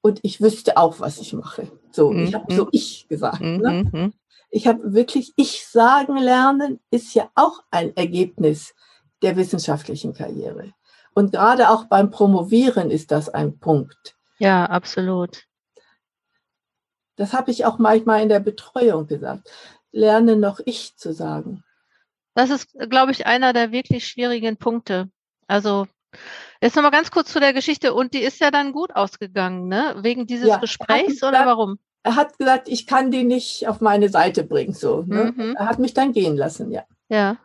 [0.02, 1.72] Und ich wüsste auch, was ich mache.
[1.92, 2.26] So, mhm.
[2.26, 3.42] ich habe so ich gesagt.
[3.42, 3.58] Mhm.
[3.58, 3.90] Ne?
[3.92, 4.14] Mhm
[4.52, 8.76] ich habe wirklich ich sagen lernen, ist ja auch ein Ergebnis
[9.24, 10.74] der wissenschaftlichen Karriere.
[11.14, 14.16] Und gerade auch beim Promovieren ist das ein Punkt.
[14.40, 15.46] Ja, absolut.
[17.15, 19.50] Das habe ich auch manchmal in der Betreuung gesagt.
[19.91, 21.63] Lerne noch ich zu sagen.
[22.34, 25.10] Das ist, glaube ich, einer der wirklich schwierigen Punkte.
[25.47, 25.88] Also
[26.62, 27.93] jetzt nochmal ganz kurz zu der Geschichte.
[27.93, 29.95] Und die ist ja dann gut ausgegangen, ne?
[30.00, 31.78] Wegen dieses ja, Gesprächs oder warum?
[32.04, 34.74] er hat gesagt, ich kann die nicht auf meine Seite bringen.
[34.74, 35.34] So, ne?
[35.36, 35.56] mhm.
[35.58, 36.84] Er hat mich dann gehen lassen, ja.
[37.10, 37.38] Ja.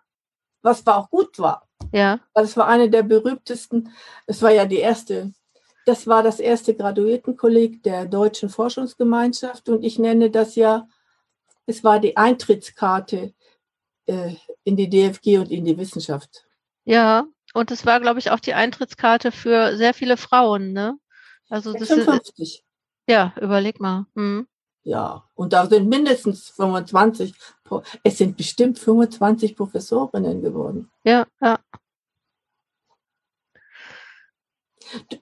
[0.62, 1.68] Was war auch gut war.
[1.92, 2.20] Ja.
[2.32, 3.90] Weil es war eine der berühmtesten,
[4.26, 5.32] es war ja die erste,
[5.86, 10.88] das war das erste Graduiertenkolleg der Deutschen Forschungsgemeinschaft und ich nenne das ja,
[11.64, 13.32] es war die Eintrittskarte
[14.06, 16.44] äh, in die DFG und in die Wissenschaft.
[16.84, 20.98] Ja, und es war, glaube ich, auch die Eintrittskarte für sehr viele Frauen, ne?
[21.48, 22.38] Also 56.
[22.38, 22.64] Ist,
[23.08, 24.06] ja, überleg mal.
[24.14, 24.48] Mhm.
[24.82, 27.34] Ja, und da sind mindestens 25,
[28.02, 30.90] es sind bestimmt 25 Professorinnen geworden.
[31.04, 31.58] Ja, ja.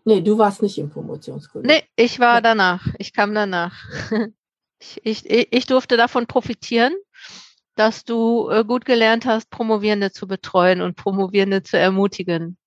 [0.04, 1.66] Nee, du warst nicht im Promotionskolleg.
[1.66, 2.86] Nee, ich war danach.
[2.98, 3.74] Ich kam danach.
[5.02, 6.92] Ich, ich, ich durfte davon profitieren,
[7.74, 12.58] dass du äh, gut gelernt hast, Promovierende zu betreuen und Promovierende zu ermutigen.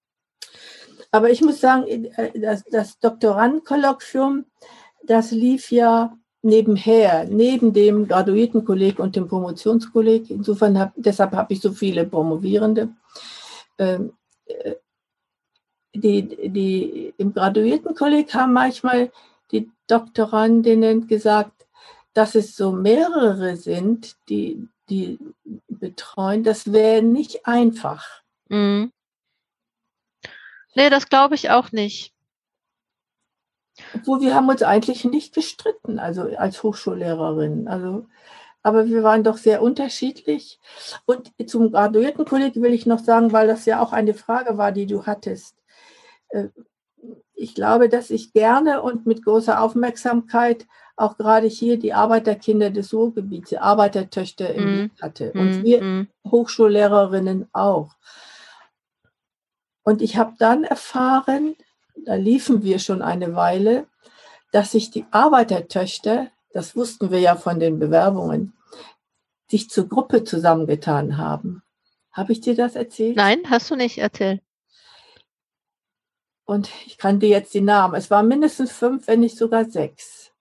[1.12, 4.46] Aber ich muss sagen, äh, das, das Doktorandenkolloquium,
[5.04, 10.30] das lief ja nebenher, neben dem Graduiertenkolleg und dem Promotionskolleg.
[10.30, 12.90] Insofern hab, deshalb habe ich so viele Promovierende.
[13.78, 14.14] Ähm,
[14.46, 14.76] äh,
[16.00, 19.12] die, die, Im Graduiertenkolleg haben manchmal
[19.52, 21.68] die Doktorandinnen gesagt,
[22.14, 25.20] dass es so mehrere sind, die, die
[25.68, 26.44] betreuen.
[26.44, 28.24] Das wäre nicht einfach.
[28.50, 28.92] Mhm.
[30.76, 32.14] Nee, das glaube ich auch nicht.
[33.94, 37.68] Obwohl wir haben uns eigentlich nicht gestritten, also als Hochschullehrerin.
[37.68, 38.08] Also,
[38.64, 40.60] aber wir waren doch sehr unterschiedlich.
[41.06, 44.88] Und zum Graduiertenkolleg will ich noch sagen, weil das ja auch eine Frage war, die
[44.88, 45.56] du hattest.
[46.30, 46.48] Äh,
[47.34, 52.92] ich glaube, dass ich gerne und mit großer Aufmerksamkeit auch gerade hier die Arbeiterkinder des
[52.92, 54.76] Ruhrgebiets, die Arbeitertöchter im mm.
[54.76, 55.32] Blick hatte.
[55.34, 56.08] Und mm, wir mm.
[56.26, 57.96] Hochschullehrerinnen auch.
[59.84, 61.56] Und ich habe dann erfahren,
[62.06, 63.86] da liefen wir schon eine Weile,
[64.52, 68.54] dass sich die Arbeitertöchter, das wussten wir ja von den Bewerbungen,
[69.50, 71.62] sich zur Gruppe zusammengetan haben.
[72.12, 73.16] Habe ich dir das erzählt?
[73.16, 74.42] Nein, hast du nicht erzählt.
[76.48, 77.96] Und ich kannte jetzt die Namen.
[77.96, 80.32] Es waren mindestens fünf, wenn nicht sogar sechs.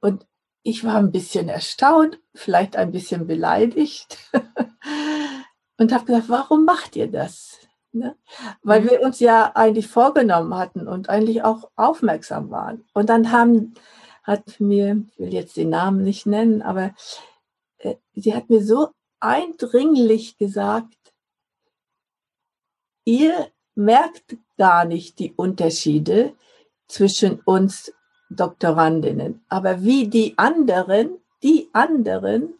[0.00, 0.26] Und
[0.62, 4.16] ich war ein bisschen erstaunt, vielleicht ein bisschen beleidigt
[5.76, 7.58] und habe gesagt, warum macht ihr das?
[7.92, 8.16] Ne?
[8.62, 8.90] Weil mhm.
[8.90, 12.82] wir uns ja eigentlich vorgenommen hatten und eigentlich auch aufmerksam waren.
[12.94, 13.74] Und dann haben,
[14.22, 16.94] hat mir, ich will jetzt den Namen nicht nennen, aber
[17.76, 18.88] äh, sie hat mir so
[19.20, 20.96] eindringlich gesagt,
[23.04, 26.34] ihr merkt gar nicht die Unterschiede
[26.88, 27.92] zwischen uns
[28.30, 32.54] Doktorandinnen, aber wie die anderen, die anderen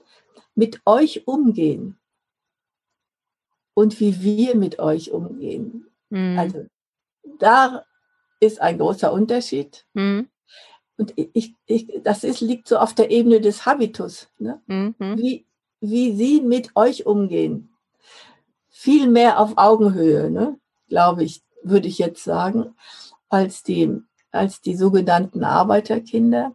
[0.54, 1.98] mit euch umgehen
[3.74, 5.86] und wie wir mit euch umgehen.
[6.10, 6.38] Mhm.
[6.38, 6.66] Also
[7.38, 7.84] da
[8.38, 9.84] ist ein großer Unterschied.
[9.94, 10.28] Mhm.
[10.98, 14.62] und ich, ich, das ist, liegt so auf der Ebene des Habitus, ne?
[14.66, 14.94] Mhm.
[14.98, 15.46] wie,
[15.80, 17.70] wie sie mit euch umgehen.
[18.68, 20.58] Viel mehr auf Augenhöhe, ne?
[20.88, 22.74] Glaube ich, würde ich jetzt sagen,
[23.28, 26.54] als die, als die sogenannten Arbeiterkinder.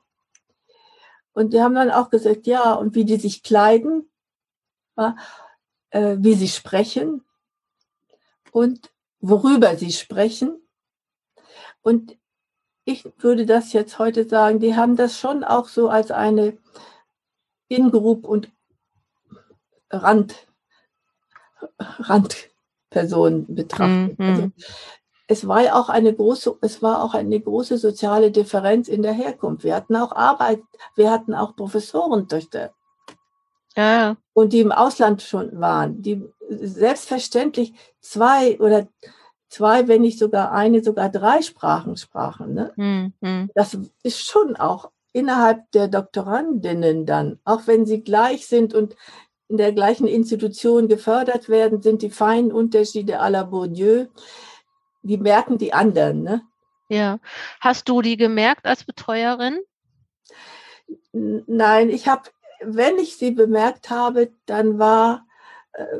[1.33, 4.09] Und die haben dann auch gesagt, ja, und wie die sich kleiden,
[5.91, 7.23] äh, wie sie sprechen
[8.51, 10.61] und worüber sie sprechen.
[11.81, 12.17] Und
[12.85, 16.57] ich würde das jetzt heute sagen, die haben das schon auch so als eine
[17.67, 18.51] In-Group und
[19.89, 20.47] Rand,
[22.91, 24.19] Randperson betrachtet.
[24.19, 24.25] Mhm.
[24.25, 24.51] Also,
[25.27, 29.13] es war ja auch eine große, es war auch eine große soziale Differenz in der
[29.13, 29.63] Herkunft.
[29.63, 30.61] Wir hatten auch Arbeit,
[30.95, 32.71] wir hatten auch Professorentöchter.
[33.77, 34.17] Ja.
[34.33, 38.87] Und die im Ausland schon waren, die selbstverständlich zwei oder
[39.47, 42.53] zwei, wenn nicht sogar eine, sogar drei Sprachen sprachen.
[42.53, 43.13] Ne?
[43.21, 43.49] Mhm.
[43.55, 48.97] Das ist schon auch innerhalb der Doktorandinnen dann, auch wenn sie gleich sind und
[49.51, 54.07] in der gleichen Institution gefördert werden, sind die feinen Unterschiede à la Bourdieu,
[55.03, 56.23] die merken die anderen.
[56.23, 56.41] Ne?
[56.87, 57.19] Ja.
[57.59, 59.59] Hast du die gemerkt als Betreuerin?
[61.11, 62.29] Nein, ich habe,
[62.61, 65.27] wenn ich sie bemerkt habe, dann war,
[65.73, 65.99] äh,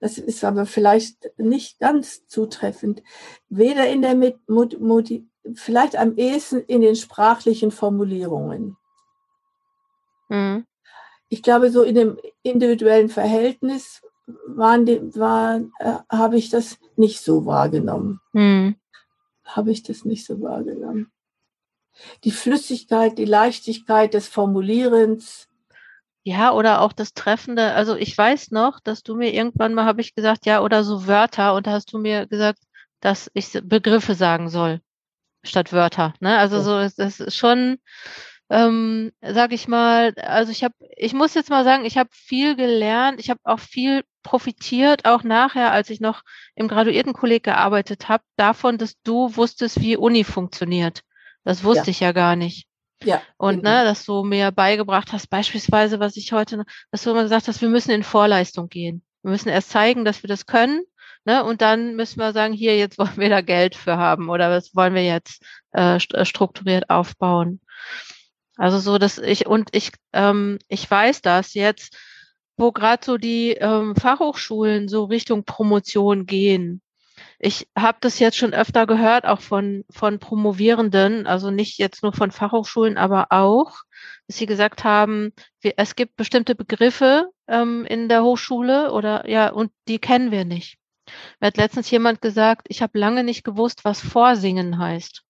[0.00, 3.02] das ist aber vielleicht nicht ganz zutreffend,
[3.48, 4.14] weder in der
[4.46, 8.76] Modi vielleicht am ehesten in den sprachlichen Formulierungen.
[10.28, 10.66] Mhm.
[11.34, 14.02] Ich glaube, so in dem individuellen Verhältnis
[14.46, 18.20] waren die, war, äh, habe ich das nicht so wahrgenommen.
[18.32, 18.76] Mhm.
[19.44, 21.10] Habe ich das nicht so wahrgenommen.
[22.22, 25.48] Die Flüssigkeit, die Leichtigkeit des Formulierens,
[26.22, 27.72] ja, oder auch das Treffende.
[27.72, 31.08] Also ich weiß noch, dass du mir irgendwann mal habe ich gesagt, ja, oder so
[31.08, 32.60] Wörter und da hast du mir gesagt,
[33.00, 34.80] dass ich Begriffe sagen soll
[35.42, 36.14] statt Wörter.
[36.20, 36.38] Ne?
[36.38, 37.78] Also so das ist schon,
[38.50, 42.56] ähm, sag ich mal, also ich habe, ich muss jetzt mal sagen, ich habe viel
[42.56, 46.22] gelernt, ich habe auch viel profitiert, auch nachher, als ich noch
[46.54, 51.02] im Graduiertenkolleg gearbeitet habe, davon, dass du wusstest, wie Uni funktioniert.
[51.44, 51.90] Das wusste ja.
[51.90, 52.66] ich ja gar nicht.
[53.02, 53.22] Ja.
[53.36, 57.48] Und ne, dass du mir beigebracht hast, beispielsweise, was ich heute, dass du immer gesagt
[57.48, 59.02] hast, wir müssen in Vorleistung gehen.
[59.22, 60.82] Wir müssen erst zeigen, dass wir das können.
[61.26, 64.50] Ne, und dann müssen wir sagen, hier, jetzt wollen wir da Geld für haben oder
[64.50, 67.60] was wollen wir jetzt äh strukturiert aufbauen.
[68.56, 71.96] Also so, dass ich, und ich, ähm, ich weiß das jetzt,
[72.56, 76.80] wo gerade so die ähm, Fachhochschulen so Richtung Promotion gehen,
[77.38, 82.12] ich habe das jetzt schon öfter gehört, auch von, von Promovierenden, also nicht jetzt nur
[82.12, 83.76] von Fachhochschulen, aber auch,
[84.26, 89.50] dass sie gesagt haben, wir, es gibt bestimmte Begriffe ähm, in der Hochschule oder ja,
[89.50, 90.78] und die kennen wir nicht.
[91.40, 95.22] Mir hat letztens jemand gesagt, ich habe lange nicht gewusst, was Vorsingen heißt.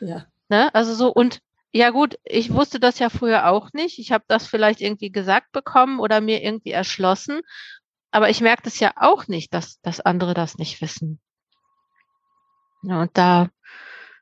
[0.00, 0.26] Ja.
[0.48, 0.74] Ne?
[0.74, 1.40] Also so, und
[1.72, 3.98] ja gut, ich wusste das ja früher auch nicht.
[3.98, 7.40] Ich habe das vielleicht irgendwie gesagt bekommen oder mir irgendwie erschlossen.
[8.10, 11.18] Aber ich merke das ja auch nicht, dass, dass andere das nicht wissen.
[12.82, 13.48] Ja, und da,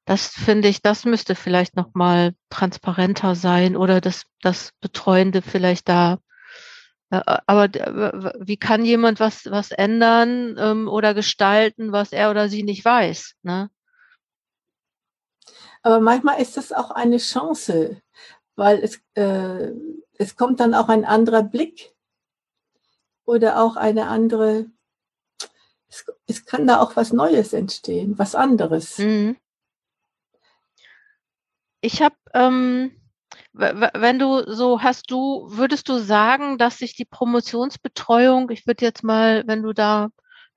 [0.04, 6.18] das finde ich, das müsste vielleicht nochmal transparenter sein oder das, das Betreuende vielleicht da.
[7.10, 7.68] Äh, aber
[8.38, 13.34] wie kann jemand was, was ändern ähm, oder gestalten, was er oder sie nicht weiß?
[13.42, 13.70] Ne?
[15.82, 18.00] Aber manchmal ist das auch eine Chance,
[18.56, 19.72] weil es, äh,
[20.18, 21.94] es kommt dann auch ein anderer Blick
[23.24, 24.66] oder auch eine andere,
[25.88, 28.98] es, es kann da auch was Neues entstehen, was anderes.
[28.98, 29.36] Mhm.
[31.80, 33.00] Ich habe, ähm,
[33.52, 39.02] wenn du so hast du, würdest du sagen, dass sich die Promotionsbetreuung, ich würde jetzt
[39.02, 40.10] mal, wenn du da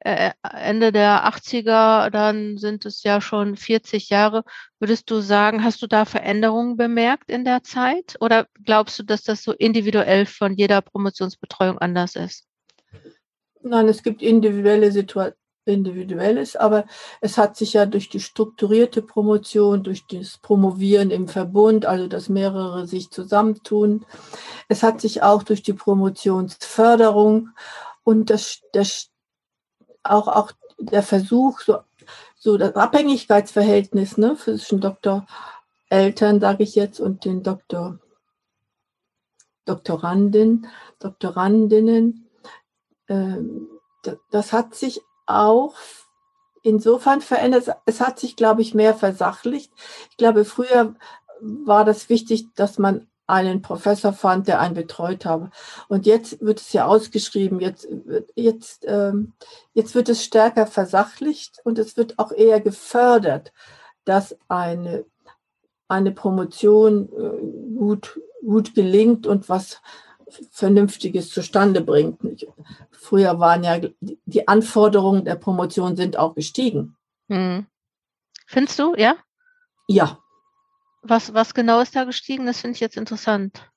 [0.04, 4.44] Ende der 80er, dann sind es ja schon 40 Jahre,
[4.80, 8.18] würdest du sagen, hast du da Veränderungen bemerkt in der Zeit?
[8.20, 12.46] Oder glaubst du, dass das so individuell von jeder Promotionsbetreuung anders ist?
[13.62, 15.38] Nein, es gibt individuelle Situationen.
[15.66, 16.86] Individuelles, aber
[17.22, 22.28] es hat sich ja durch die strukturierte Promotion, durch das Promovieren im Verbund, also dass
[22.28, 24.06] mehrere sich zusammentun,
[24.68, 27.52] es hat sich auch durch die Promotionsförderung
[28.04, 29.13] und das, das
[30.04, 31.80] auch, auch der Versuch, so,
[32.38, 38.00] so das Abhängigkeitsverhältnis ne, zwischen Doktoreltern, sage ich jetzt, und den Doktor,
[39.66, 40.68] Doktoranden,
[41.00, 42.30] Doktorandinnen,
[43.08, 43.68] ähm,
[44.32, 45.76] das hat sich auch
[46.62, 47.70] insofern verändert.
[47.86, 49.72] Es hat sich, glaube ich, mehr versachlicht.
[50.10, 50.96] Ich glaube, früher
[51.42, 55.50] war das wichtig, dass man einen Professor fand, der einen betreut habe.
[55.88, 57.88] Und jetzt wird es ja ausgeschrieben, jetzt,
[58.36, 59.34] jetzt, ähm,
[59.74, 63.54] jetzt wird es stärker versachlicht und es wird auch eher gefördert,
[64.06, 65.06] dass eine
[65.88, 69.82] eine Promotion äh, gut, gut gelingt und was
[70.52, 72.20] Vernünftiges zustande bringt.
[72.92, 76.96] Früher waren ja die Anforderungen der Promotion sind auch gestiegen.
[77.30, 77.68] Hm.
[78.48, 79.16] Findest du, ja?
[79.88, 80.20] Ja.
[81.04, 82.46] Was, was genau ist da gestiegen?
[82.46, 83.70] Das finde ich jetzt interessant.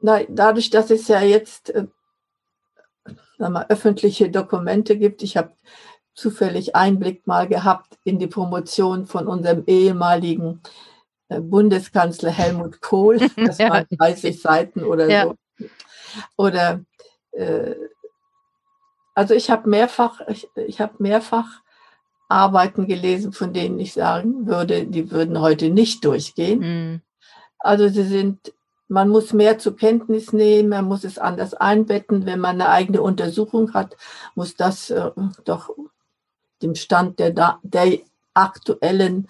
[0.00, 1.86] Na, dadurch, dass es ja jetzt äh,
[3.38, 5.52] mal, öffentliche Dokumente gibt, ich habe
[6.14, 10.62] zufällig Einblick mal gehabt in die Promotion von unserem ehemaligen
[11.28, 13.70] äh, Bundeskanzler Helmut Kohl, das ja.
[13.70, 15.24] waren 30 Seiten oder ja.
[15.24, 15.36] so.
[16.36, 16.84] Oder
[17.32, 17.74] äh,
[19.14, 21.60] also ich habe mehrfach, ich, ich habe mehrfach
[22.28, 26.60] Arbeiten gelesen, von denen ich sagen würde, die würden heute nicht durchgehen.
[26.60, 27.02] Mhm.
[27.58, 28.52] Also sie sind,
[28.86, 32.26] man muss mehr zur Kenntnis nehmen, man muss es anders einbetten.
[32.26, 33.96] Wenn man eine eigene Untersuchung hat,
[34.34, 35.10] muss das äh,
[35.44, 35.70] doch
[36.62, 37.98] dem Stand der, der
[38.34, 39.28] aktuellen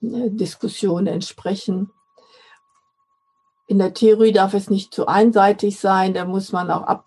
[0.00, 1.90] äh, Diskussion entsprechen.
[3.66, 7.04] In der Theorie darf es nicht zu einseitig sein, da muss man auch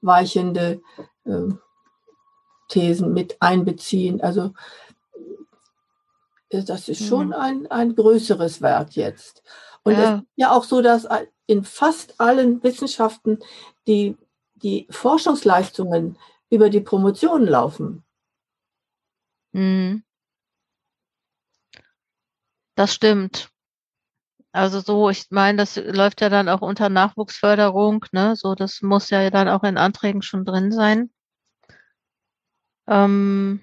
[0.00, 0.80] abweichende
[1.24, 1.48] äh,
[2.68, 4.20] Thesen mit einbeziehen.
[4.20, 4.52] Also
[6.50, 7.32] äh, das ist schon mhm.
[7.34, 9.42] ein, ein größeres Werk jetzt.
[9.82, 9.98] Und ja.
[9.98, 11.06] es ist ja auch so, dass
[11.46, 13.38] in fast allen Wissenschaften
[13.86, 14.16] die,
[14.54, 16.18] die Forschungsleistungen
[16.50, 18.04] über die Promotion laufen.
[19.52, 20.02] Mhm.
[22.74, 23.48] Das stimmt.
[24.52, 28.36] Also so, ich meine, das läuft ja dann auch unter Nachwuchsförderung, ne?
[28.36, 31.10] So, das muss ja dann auch in Anträgen schon drin sein.
[32.86, 33.60] Ähm,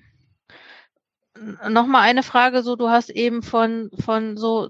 [1.67, 4.69] Nochmal eine Frage, so du hast eben von, von so,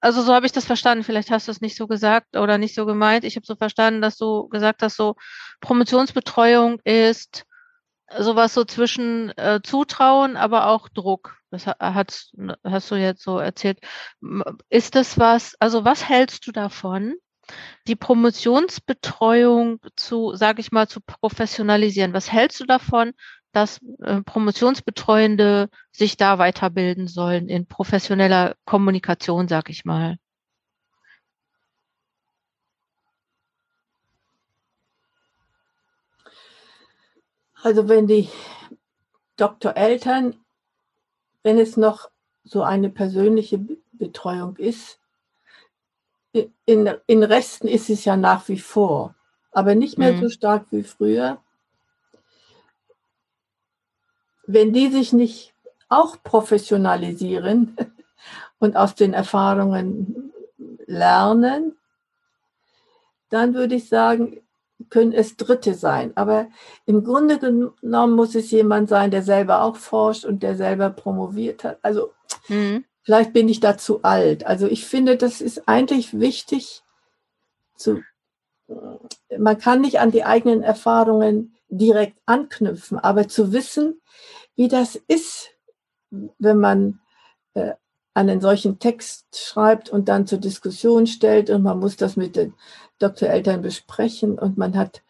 [0.00, 2.74] also so habe ich das verstanden, vielleicht hast du es nicht so gesagt oder nicht
[2.74, 3.24] so gemeint.
[3.24, 5.16] Ich habe so verstanden, dass du gesagt hast, so
[5.60, 7.46] Promotionsbetreuung ist
[8.16, 11.36] sowas so zwischen äh, Zutrauen, aber auch Druck.
[11.50, 12.30] Das hat,
[12.64, 13.78] hast du jetzt so erzählt.
[14.68, 17.14] Ist das was, also was hältst du davon,
[17.86, 22.12] die Promotionsbetreuung zu, sage ich mal, zu professionalisieren?
[22.12, 23.12] Was hältst du davon,
[23.52, 30.18] dass äh, Promotionsbetreuende sich da weiterbilden sollen in professioneller Kommunikation, sag ich mal.
[37.62, 38.28] Also wenn die
[39.36, 40.36] Doktoreltern,
[41.42, 42.10] wenn es noch
[42.44, 43.58] so eine persönliche
[43.92, 45.00] Betreuung ist,
[46.66, 49.14] in, in Resten ist es ja nach wie vor,
[49.50, 50.20] aber nicht mehr mhm.
[50.20, 51.42] so stark wie früher
[54.48, 55.52] wenn die sich nicht
[55.88, 57.76] auch professionalisieren
[58.58, 60.32] und aus den Erfahrungen
[60.86, 61.76] lernen,
[63.28, 64.40] dann würde ich sagen,
[64.88, 66.12] können es Dritte sein.
[66.14, 66.46] Aber
[66.86, 71.64] im Grunde genommen muss es jemand sein, der selber auch forscht und der selber promoviert
[71.64, 71.78] hat.
[71.82, 72.12] Also
[72.48, 72.84] mhm.
[73.02, 74.46] vielleicht bin ich da zu alt.
[74.46, 76.82] Also ich finde, das ist eigentlich wichtig
[77.76, 78.00] zu,
[79.36, 84.00] man kann nicht an die eigenen Erfahrungen direkt anknüpfen, aber zu wissen,
[84.58, 85.50] wie das ist,
[86.10, 87.00] wenn man
[87.54, 87.74] äh,
[88.12, 92.54] einen solchen Text schreibt und dann zur Diskussion stellt und man muss das mit den
[92.98, 95.04] Doktoreltern besprechen und man hat,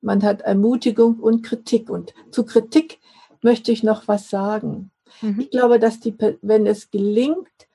[0.00, 1.90] man hat Ermutigung und Kritik.
[1.90, 2.98] Und zu Kritik
[3.42, 4.90] möchte ich noch was sagen.
[5.20, 5.40] Mhm.
[5.40, 7.68] Ich glaube, dass die, wenn es gelingt,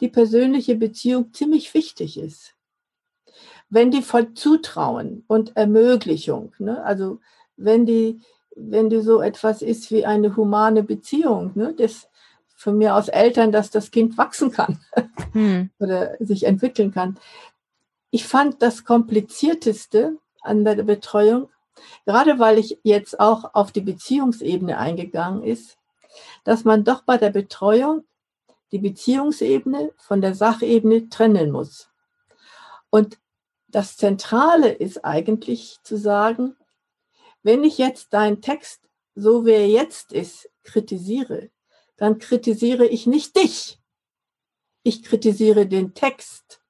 [0.00, 2.54] die persönliche Beziehung ziemlich wichtig ist.
[3.68, 7.18] Wenn die voll Zutrauen und Ermöglichung, ne, also
[7.56, 8.20] wenn die
[8.56, 12.08] wenn du so etwas ist wie eine humane Beziehung, ne, das
[12.56, 14.80] von mir aus Eltern, dass das Kind wachsen kann
[15.32, 15.70] hm.
[15.78, 17.18] oder sich entwickeln kann.
[18.10, 21.50] Ich fand das Komplizierteste an der Betreuung,
[22.06, 25.76] gerade weil ich jetzt auch auf die Beziehungsebene eingegangen ist,
[26.44, 28.04] dass man doch bei der Betreuung
[28.72, 31.90] die Beziehungsebene von der Sachebene trennen muss.
[32.88, 33.18] Und
[33.68, 36.56] das Zentrale ist eigentlich zu sagen,
[37.46, 38.80] wenn ich jetzt deinen Text,
[39.14, 41.50] so wie er jetzt ist, kritisiere,
[41.96, 43.78] dann kritisiere ich nicht dich.
[44.82, 46.60] Ich kritisiere den Text.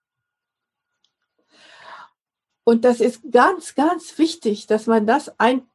[2.63, 5.67] Und das ist ganz, ganz wichtig, dass man das ein,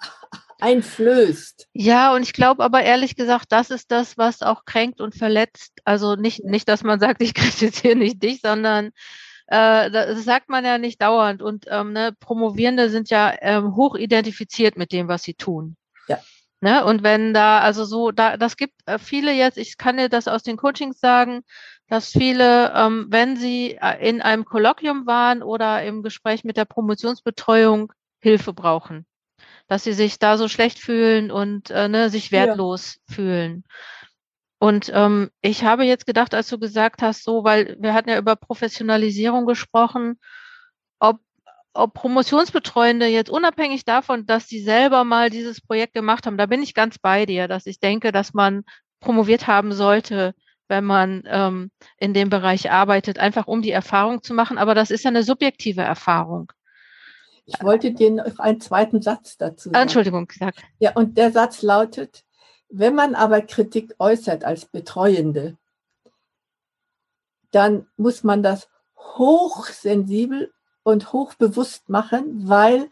[0.60, 1.66] einflößt.
[1.72, 5.72] Ja, und ich glaube aber ehrlich gesagt, das ist das, was auch kränkt und verletzt.
[5.86, 8.90] Also nicht, nicht, dass man sagt, ich kritisiere nicht dich, sondern
[9.46, 11.42] äh, das sagt man ja nicht dauernd.
[11.42, 15.76] Und ähm, ne, Promovierende sind ja ähm, hoch identifiziert mit dem, was sie tun.
[16.08, 16.18] Ja.
[16.60, 16.84] Ne?
[16.84, 20.28] Und wenn da, also so, da, das gibt äh, viele jetzt, ich kann dir das
[20.28, 21.42] aus den Coachings sagen,
[21.88, 26.64] dass viele, ähm, wenn sie äh, in einem Kolloquium waren oder im Gespräch mit der
[26.64, 29.06] Promotionsbetreuung Hilfe brauchen.
[29.66, 33.14] Dass sie sich da so schlecht fühlen und äh, ne, sich wertlos ja.
[33.14, 33.64] fühlen.
[34.62, 38.16] Und ähm, ich habe jetzt gedacht, als du gesagt hast, so, weil wir hatten ja
[38.16, 40.20] über Professionalisierung gesprochen,
[41.00, 41.18] ob,
[41.74, 46.62] ob Promotionsbetreuende jetzt unabhängig davon, dass sie selber mal dieses Projekt gemacht haben, da bin
[46.62, 48.62] ich ganz bei dir, dass ich denke, dass man
[49.00, 50.32] promoviert haben sollte,
[50.68, 54.58] wenn man ähm, in dem Bereich arbeitet, einfach um die Erfahrung zu machen.
[54.58, 56.52] Aber das ist ja eine subjektive Erfahrung.
[57.46, 59.82] Ich wollte dir noch einen zweiten Satz dazu sagen.
[59.82, 60.54] Entschuldigung, sag.
[60.78, 62.22] Ja, und der Satz lautet,
[62.72, 65.58] wenn man aber Kritik äußert als Betreuende,
[67.50, 70.52] dann muss man das hochsensibel
[70.82, 72.88] und hochbewusst machen, weil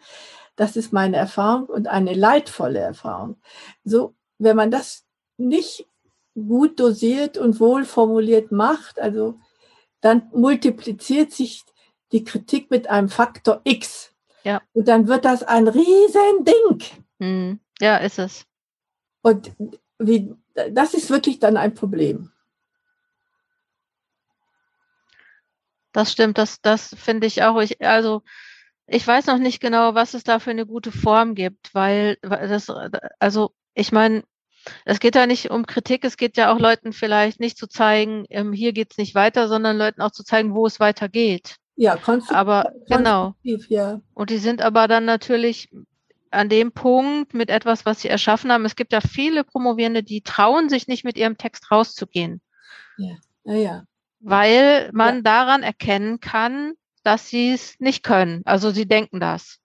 [0.55, 3.37] das ist meine Erfahrung und eine leidvolle Erfahrung.
[3.83, 5.07] So, wenn man das
[5.39, 5.87] nicht
[6.35, 9.41] gut dosiert und wohl formuliert macht, also
[10.03, 11.65] dann multipliziert sich
[12.13, 14.13] die Kritik mit einem Faktor X.
[14.45, 14.61] Ja.
[14.75, 16.83] Und dann wird das ein riesen Ding.
[17.19, 17.61] Hm.
[17.81, 18.47] Ja, ist es.
[19.23, 19.53] Und
[19.99, 20.35] wie,
[20.73, 22.33] das ist wirklich dann ein Problem.
[25.93, 27.61] Das stimmt, das, das finde ich auch.
[27.61, 28.23] Ich, also
[28.87, 32.69] ich weiß noch nicht genau, was es da für eine gute Form gibt, weil das,
[33.19, 34.25] also ich meine,
[34.85, 38.25] es geht ja nicht um Kritik, es geht ja auch Leuten vielleicht nicht zu zeigen,
[38.31, 41.57] ähm, hier geht es nicht weiter, sondern Leuten auch zu zeigen, wo es weitergeht.
[41.77, 42.37] Ja, konstruktiv.
[42.37, 43.35] Aber genau.
[43.45, 44.01] Ja.
[44.13, 45.71] Und die sind aber dann natürlich
[46.31, 48.65] an dem Punkt mit etwas, was sie erschaffen haben.
[48.65, 52.41] Es gibt ja viele Promovierende, die trauen sich nicht mit ihrem Text rauszugehen.
[52.97, 53.85] Ja, ja, ja.
[54.21, 55.23] Weil man ja.
[55.23, 58.43] daran erkennen kann, dass sie es nicht können.
[58.45, 59.59] Also sie denken das.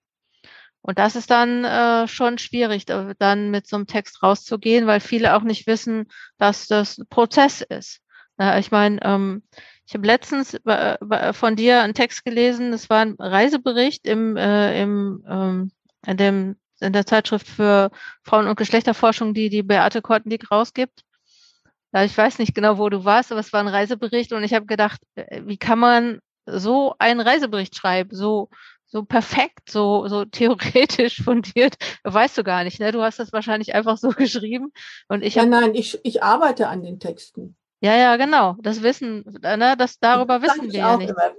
[0.82, 5.36] Und das ist dann äh, schon schwierig, dann mit so einem Text rauszugehen, weil viele
[5.36, 6.06] auch nicht wissen,
[6.38, 8.02] dass das Prozess ist.
[8.38, 9.44] Na, ich meine, ähm,
[9.88, 14.82] ich habe letztens äh, von dir einen Text gelesen, das war ein Reisebericht im, äh,
[14.82, 15.72] im ähm,
[16.06, 17.90] in dem in der Zeitschrift für
[18.24, 21.04] Frauen- und Geschlechterforschung, die die Beate Kortendick rausgibt.
[21.94, 24.66] Ich weiß nicht genau, wo du warst, aber es war ein Reisebericht und ich habe
[24.66, 28.50] gedacht, äh, wie kann man so einen Reisebericht schreiben, so
[28.88, 32.92] so perfekt, so, so theoretisch fundiert, weißt du gar nicht, ne?
[32.92, 34.72] Du hast das wahrscheinlich einfach so geschrieben.
[35.08, 37.56] Und ich ja, nein, ich, ich arbeite an den Texten.
[37.82, 38.56] Ja, ja, genau.
[38.60, 41.10] Das Wissen, ne, das darüber das wissen wir ja nicht.
[41.10, 41.34] Immer.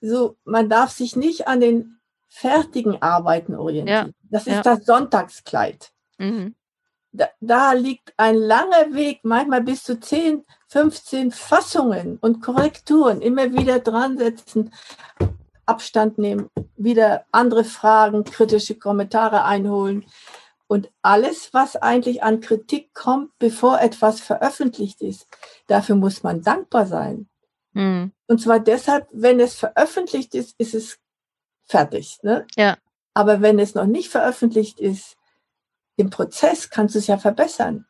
[0.00, 1.98] So, man darf sich nicht an den
[2.34, 4.08] fertigen Arbeiten orientieren.
[4.08, 4.62] Ja, das ist ja.
[4.62, 5.92] das Sonntagskleid.
[6.18, 6.56] Mhm.
[7.12, 13.52] Da, da, liegt ein langer Weg, manchmal bis zu 10, 15 Fassungen und Korrekturen, immer
[13.52, 14.74] wieder dran setzen.
[15.64, 20.04] Abstand nehmen, wieder andere Fragen, kritische Kommentare einholen.
[20.66, 25.28] Und alles, was eigentlich an Kritik kommt, bevor etwas veröffentlicht ist,
[25.68, 27.28] dafür muss man dankbar sein.
[27.74, 28.10] Mhm.
[28.26, 30.98] Und zwar deshalb, wenn es veröffentlicht ist, ist es
[31.66, 32.18] fertig.
[32.22, 32.46] Ne?
[32.56, 32.76] Ja.
[33.14, 35.16] Aber wenn es noch nicht veröffentlicht ist,
[35.96, 37.86] im Prozess kannst du es ja verbessern.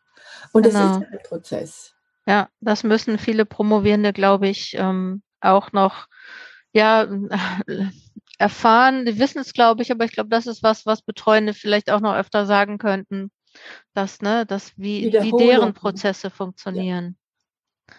[0.53, 0.99] Und es genau.
[0.99, 1.95] ist ein Prozess.
[2.27, 6.07] Ja, das müssen viele Promovierende, glaube ich, ähm, auch noch
[6.73, 7.07] ja,
[8.39, 9.07] erfahren.
[9.07, 12.01] Die wissen es, glaube ich, aber ich glaube, das ist was, was Betreuende vielleicht auch
[12.01, 13.31] noch öfter sagen könnten,
[13.95, 17.17] dass, ne, dass wie, wie deren Prozesse funktionieren.
[17.89, 17.97] Ja.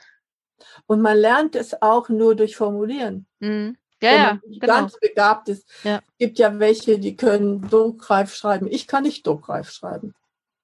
[0.87, 3.27] Und man lernt es auch nur durch Formulieren.
[3.39, 3.77] Mhm.
[4.01, 4.65] Ja, ja, genau.
[4.67, 5.67] ganz begabt ist.
[5.83, 5.97] Ja.
[5.97, 8.67] Es gibt ja welche, die können druckreif schreiben.
[8.69, 10.13] Ich kann nicht druckreif schreiben.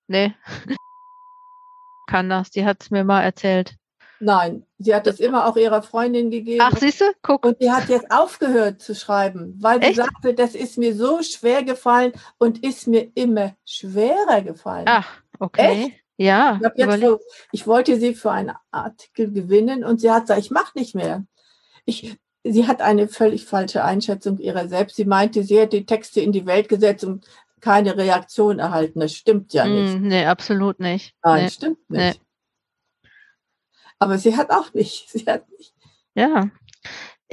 [0.08, 0.34] Nee.
[2.08, 3.76] kann das, die hat es mir mal erzählt.
[4.20, 6.62] Nein, sie hat das immer auch ihrer Freundin gegeben.
[6.62, 7.06] Ach, siehst du?
[7.24, 7.44] Guck.
[7.44, 11.64] Und sie hat jetzt aufgehört zu schreiben, weil sie sagte, das ist mir so schwer
[11.64, 14.86] gefallen und ist mir immer schwerer gefallen.
[14.88, 15.10] Ach,
[15.40, 15.86] okay.
[15.86, 16.02] Echt?
[16.18, 16.60] Ja.
[16.76, 17.20] Ich, so,
[17.52, 21.26] ich, wollte sie für einen Artikel gewinnen und sie hat gesagt, ich mache nicht mehr.
[21.86, 24.96] Ich, sie hat eine völlig falsche Einschätzung ihrer selbst.
[24.96, 27.26] Sie meinte, sie hätte die Texte in die Welt gesetzt und
[27.60, 29.00] keine Reaktion erhalten.
[29.00, 30.00] Das stimmt ja nicht.
[30.00, 31.16] Mm, nee, absolut nicht.
[31.24, 31.50] Nein, nee.
[31.50, 32.20] stimmt nicht.
[32.20, 33.10] Nee.
[34.00, 35.10] Aber sie hat auch nicht.
[35.12, 35.74] Sie hat nicht.
[36.16, 36.50] Ja.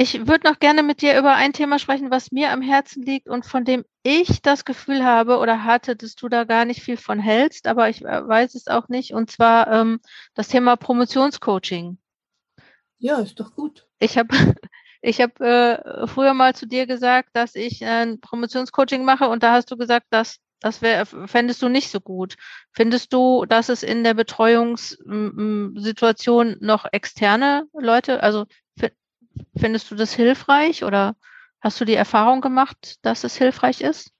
[0.00, 3.28] Ich würde noch gerne mit dir über ein Thema sprechen, was mir am Herzen liegt
[3.28, 6.96] und von dem ich das Gefühl habe oder hatte, dass du da gar nicht viel
[6.96, 9.12] von hältst, aber ich äh, weiß es auch nicht.
[9.12, 9.98] Und zwar ähm,
[10.34, 11.98] das Thema Promotionscoaching.
[12.98, 13.88] Ja, ist doch gut.
[13.98, 14.28] Ich habe
[15.00, 19.52] ich hab, äh, früher mal zu dir gesagt, dass ich ein Promotionscoaching mache und da
[19.52, 22.34] hast du gesagt, dass das wär, fändest du nicht so gut.
[22.72, 28.46] Findest du, dass es in der Betreuungssituation noch externe Leute, also
[29.56, 31.16] findest du das hilfreich oder
[31.60, 34.12] hast du die Erfahrung gemacht, dass es hilfreich ist?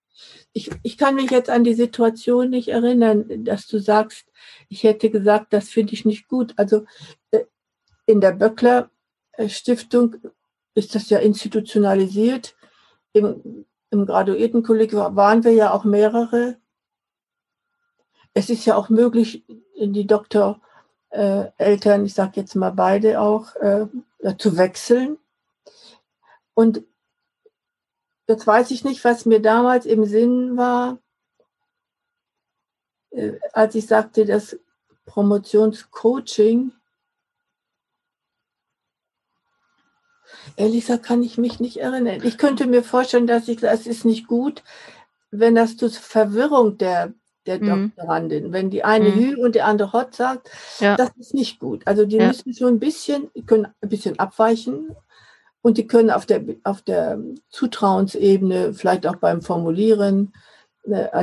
[0.53, 4.27] Ich, ich kann mich jetzt an die Situation nicht erinnern, dass du sagst,
[4.69, 6.55] ich hätte gesagt, das finde ich nicht gut.
[6.57, 6.85] Also
[7.31, 7.45] äh,
[8.07, 8.91] in der Böckler
[9.33, 10.17] äh, Stiftung
[10.79, 12.57] ist das ja institutionalisiert.
[13.13, 16.59] Im im Graduiertenkolleg waren wir ja auch mehrere.
[18.35, 19.45] Es ist ja auch möglich,
[19.81, 20.61] die Doktor
[21.11, 23.87] äh, ich sage jetzt mal beide auch, äh,
[24.37, 25.19] zu wechseln.
[26.55, 26.85] Und
[28.29, 30.99] jetzt weiß ich nicht, was mir damals im Sinn war,
[33.11, 34.59] äh, als ich sagte, das
[35.07, 36.73] Promotionscoaching.
[40.57, 42.21] Ehrlich gesagt kann ich mich nicht erinnern.
[42.25, 44.63] Ich könnte mir vorstellen, dass ich, es ist nicht gut,
[45.31, 47.13] wenn das zur Verwirrung der
[47.49, 47.93] der mhm.
[47.97, 48.53] Doktorandin.
[48.53, 49.15] Wenn die eine mhm.
[49.15, 50.97] Hü und die andere Hot sagt, ja.
[50.97, 51.83] das ist nicht gut.
[51.87, 52.29] Also die ja.
[52.29, 54.95] müssen schon ein bisschen, können ein bisschen abweichen
[55.63, 57.19] und die können auf der, auf der
[57.49, 60.33] Zutrauensebene, vielleicht auch beim Formulieren,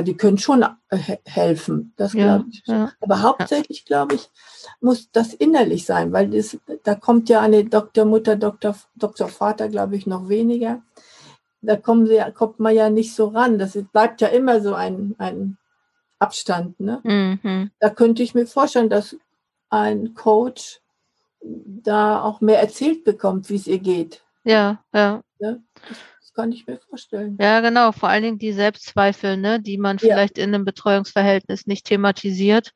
[0.02, 1.92] die können schon äh, helfen.
[1.96, 2.62] Das glaube ich.
[2.66, 2.92] Ja.
[3.00, 4.30] Aber hauptsächlich, glaube ich,
[4.80, 10.06] muss das innerlich sein, weil das, da kommt ja eine Doktormutter, Doktor, Doktorvater, glaube ich,
[10.06, 10.82] noch weniger.
[11.62, 13.58] Da kommen sie, kommt man ja nicht so ran.
[13.58, 15.58] Das bleibt ja immer so ein, ein
[16.18, 16.78] Abstand.
[16.78, 17.00] Ne?
[17.02, 17.70] Mhm.
[17.80, 19.16] Da könnte ich mir vorstellen, dass
[19.68, 20.80] ein Coach
[21.40, 24.22] da auch mehr erzählt bekommt, wie es ihr geht.
[24.44, 25.22] Ja, ja.
[25.38, 25.56] ja
[25.88, 25.98] das
[26.36, 27.36] kann ich mir vorstellen.
[27.40, 27.90] Ja, genau.
[27.92, 30.44] Vor allen Dingen die Selbstzweifel, ne, die man vielleicht ja.
[30.44, 32.72] in einem Betreuungsverhältnis nicht thematisiert.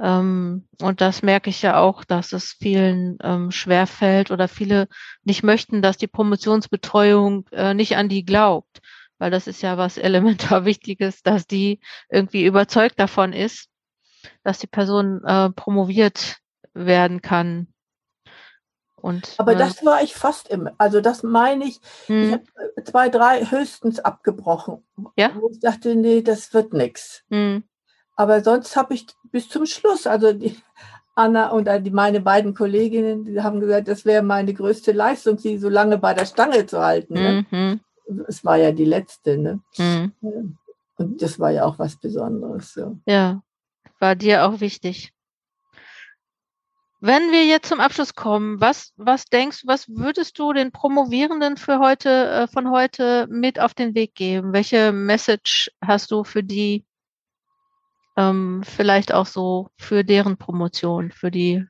[0.00, 4.88] Ähm, und das merke ich ja auch, dass es vielen ähm, schwerfällt oder viele
[5.24, 8.80] nicht möchten, dass die Promotionsbetreuung äh, nicht an die glaubt
[9.18, 11.80] weil das ist ja was elementar Wichtiges, dass die
[12.10, 13.68] irgendwie überzeugt davon ist,
[14.42, 16.36] dass die Person äh, promoviert
[16.74, 17.68] werden kann.
[19.04, 20.72] Und, Aber äh, das war ich fast immer.
[20.78, 22.22] Also das meine ich, hm.
[22.22, 24.82] ich habe zwei, drei höchstens abgebrochen.
[25.16, 25.32] Ja?
[25.38, 27.22] Wo ich dachte, nee, das wird nichts.
[27.30, 27.64] Hm.
[28.16, 30.56] Aber sonst habe ich bis zum Schluss, also die
[31.14, 35.58] Anna und die, meine beiden Kolleginnen, die haben gesagt, das wäre meine größte Leistung, sie
[35.58, 37.14] so lange bei der Stange zu halten.
[37.14, 37.46] Ne?
[37.50, 37.80] Mhm
[38.28, 39.60] es war ja die letzte, ne?
[39.78, 40.58] Mhm.
[40.96, 42.74] Und das war ja auch was Besonderes.
[42.74, 42.98] So.
[43.06, 43.42] Ja,
[43.98, 45.12] war dir auch wichtig.
[47.06, 51.58] Wenn wir jetzt zum Abschluss kommen, was, was denkst du, was würdest du den Promovierenden
[51.58, 54.54] für heute, äh, von heute mit auf den Weg geben?
[54.54, 56.86] Welche Message hast du für die,
[58.16, 61.66] ähm, vielleicht auch so für deren Promotion, für die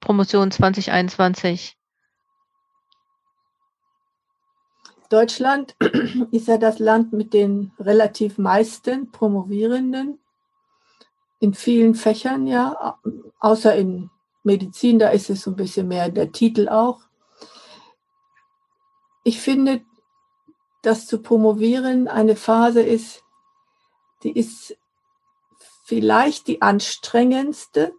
[0.00, 1.76] Promotion 2021?
[5.10, 5.76] Deutschland
[6.30, 10.18] ist ja das Land mit den relativ meisten Promovierenden
[11.40, 12.98] in vielen Fächern, ja,
[13.38, 14.08] außer in
[14.42, 17.00] Medizin, da ist es so ein bisschen mehr der Titel auch.
[19.24, 19.82] Ich finde,
[20.82, 23.22] dass zu promovieren eine Phase ist,
[24.22, 24.76] die ist
[25.84, 27.92] vielleicht die anstrengendste,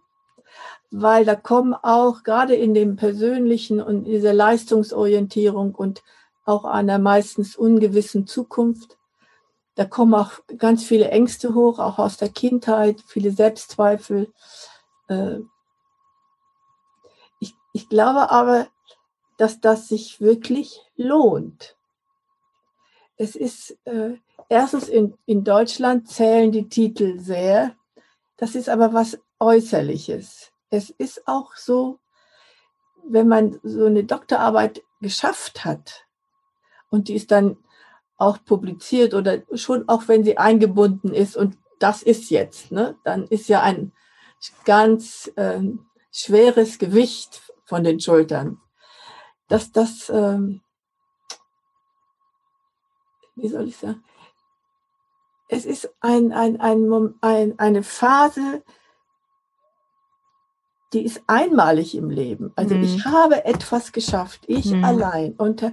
[0.90, 6.02] weil da kommen auch gerade in dem persönlichen und dieser Leistungsorientierung und
[6.44, 8.98] auch einer meistens ungewissen Zukunft.
[9.76, 14.32] Da kommen auch ganz viele Ängste hoch, auch aus der Kindheit, viele Selbstzweifel.
[17.72, 18.68] Ich, ich glaube aber,
[19.36, 21.76] dass das sich wirklich lohnt.
[23.16, 24.16] Es ist äh,
[24.48, 27.74] erstens in, in Deutschland zählen die Titel sehr.
[28.36, 30.52] Das ist aber was Äußerliches.
[30.70, 31.98] Es ist auch so,
[33.04, 36.06] wenn man so eine Doktorarbeit geschafft hat,
[36.90, 37.56] und die ist dann
[38.16, 43.24] auch publiziert oder schon auch wenn sie eingebunden ist und das ist jetzt, ne, dann
[43.24, 43.92] ist ja ein
[44.64, 45.62] ganz äh,
[46.12, 48.60] schweres Gewicht von den Schultern.
[49.46, 50.60] Dass das, ähm,
[53.36, 54.02] wie soll ich sagen,
[55.48, 58.62] es ist ein, ein, ein, ein, eine Phase,
[60.92, 62.52] die ist einmalig im Leben.
[62.56, 62.82] Also mhm.
[62.82, 64.84] ich habe etwas geschafft, ich mhm.
[64.84, 65.72] allein unter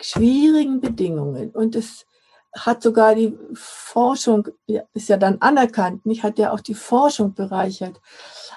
[0.00, 1.50] schwierigen Bedingungen.
[1.50, 2.06] Und es
[2.54, 4.48] hat sogar die Forschung,
[4.94, 8.00] ist ja dann anerkannt, nicht, hat ja auch die Forschung bereichert.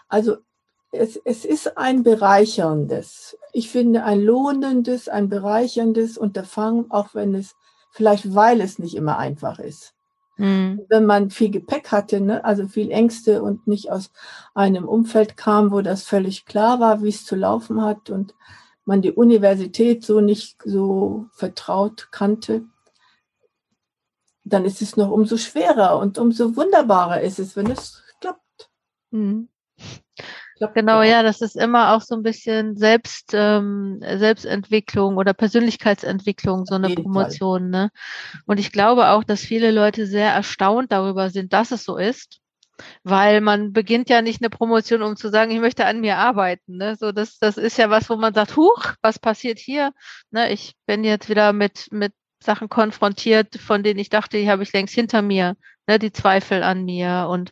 [0.07, 0.38] Also
[0.91, 7.55] es, es ist ein bereicherndes, ich finde ein lohnendes, ein bereicherndes Unterfangen, auch wenn es
[7.91, 9.93] vielleicht, weil es nicht immer einfach ist.
[10.37, 10.85] Mhm.
[10.87, 14.11] Wenn man viel Gepäck hatte, ne, also viel Ängste und nicht aus
[14.53, 18.35] einem Umfeld kam, wo das völlig klar war, wie es zu laufen hat und
[18.85, 22.63] man die Universität so nicht so vertraut kannte,
[24.43, 28.69] dann ist es noch umso schwerer und umso wunderbarer ist es, wenn es klappt.
[29.11, 29.49] Mhm.
[30.60, 36.66] Klappt genau, ja, das ist immer auch so ein bisschen Selbst, ähm, Selbstentwicklung oder Persönlichkeitsentwicklung,
[36.66, 37.70] so eine Promotion.
[37.70, 37.91] Ne?
[38.45, 42.41] Und ich glaube auch, dass viele Leute sehr erstaunt darüber sind, dass es so ist
[43.03, 46.78] weil man beginnt ja nicht eine Promotion, um zu sagen, ich möchte an mir arbeiten.
[46.78, 46.95] Ne?
[46.97, 49.91] So, das, das ist ja was, wo man sagt, huch, was passiert hier?
[50.32, 54.64] Ne, ich bin jetzt wieder mit, mit Sachen konfrontiert, von denen ich dachte, die habe
[54.64, 55.55] ich längst hinter mir,
[55.88, 57.51] ne, die Zweifel an mir und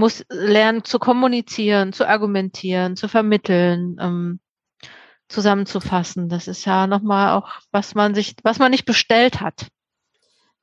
[0.00, 4.40] muss lernen zu kommunizieren, zu argumentieren, zu vermitteln, ähm,
[5.28, 6.28] zusammenzufassen.
[6.28, 9.68] Das ist ja nochmal auch, was man sich, was man nicht bestellt hat.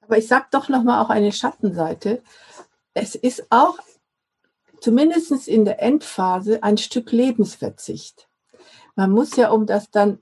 [0.02, 2.22] Aber ich sage doch nochmal auch eine Schattenseite.
[2.94, 3.78] Es ist auch
[4.82, 8.28] zumindest in der Endphase ein Stück Lebensverzicht.
[8.96, 10.20] Man muss ja, um das dann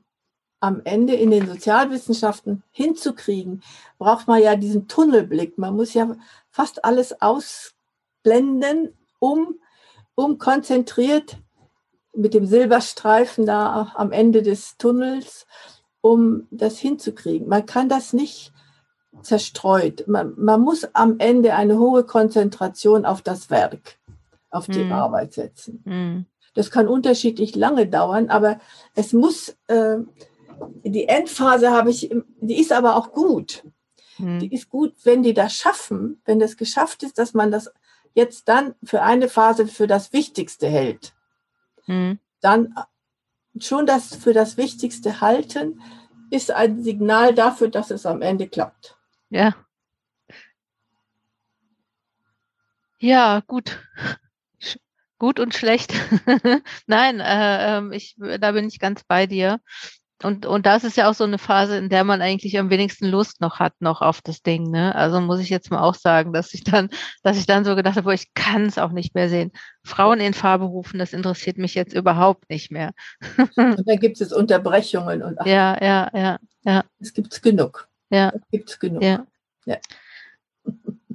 [0.60, 3.62] am Ende in den Sozialwissenschaften hinzukriegen,
[3.98, 5.58] braucht man ja diesen Tunnelblick.
[5.58, 6.16] Man muss ja
[6.50, 9.56] fast alles ausblenden, um,
[10.14, 11.38] um konzentriert
[12.16, 15.46] mit dem Silberstreifen da am Ende des Tunnels,
[16.02, 17.48] um das hinzukriegen.
[17.48, 18.54] Man kann das nicht
[19.22, 20.08] zerstreut.
[20.08, 23.98] Man, man muss am Ende eine hohe Konzentration auf das Werk,
[24.52, 24.92] auf die mm.
[24.92, 25.82] Arbeit setzen.
[25.86, 26.26] Mm.
[26.54, 28.60] Das kann unterschiedlich lange dauern, aber
[28.94, 29.98] es muss, äh,
[30.84, 33.64] die Endphase habe ich, die ist aber auch gut.
[34.20, 34.40] Mm.
[34.40, 37.72] Die ist gut, wenn die das schaffen, wenn das geschafft ist, dass man das
[38.16, 41.14] jetzt dann für eine Phase für das Wichtigste hält.
[41.86, 42.20] Mhm.
[42.42, 42.74] Dann
[43.60, 45.80] schon das für das Wichtigste halten
[46.32, 48.98] ist ein Signal dafür, dass es am Ende klappt.
[49.30, 49.56] Ja.
[53.00, 53.80] Ja, gut.
[55.18, 55.94] Gut und schlecht.
[56.88, 59.62] Nein, äh, ähm, ich, da bin ich ganz bei dir.
[60.24, 63.06] Und, und das ist ja auch so eine Phase, in der man eigentlich am wenigsten
[63.08, 64.72] Lust noch hat, noch auf das Ding.
[64.72, 64.96] Ne?
[64.96, 66.90] Also muss ich jetzt mal auch sagen, dass ich dann,
[67.22, 69.52] dass ich dann so gedacht habe, ich kann es auch nicht mehr sehen.
[69.84, 72.92] Frauen in Fahrberufen, das interessiert mich jetzt überhaupt nicht mehr.
[73.58, 76.84] und dann gibt es Unterbrechungen und ach, ja, ja, ja, ja.
[77.00, 77.90] Es gibt genug.
[78.10, 78.32] Ja.
[78.34, 79.04] Es gibt genug.
[79.04, 79.26] Ja.
[79.66, 79.78] ja.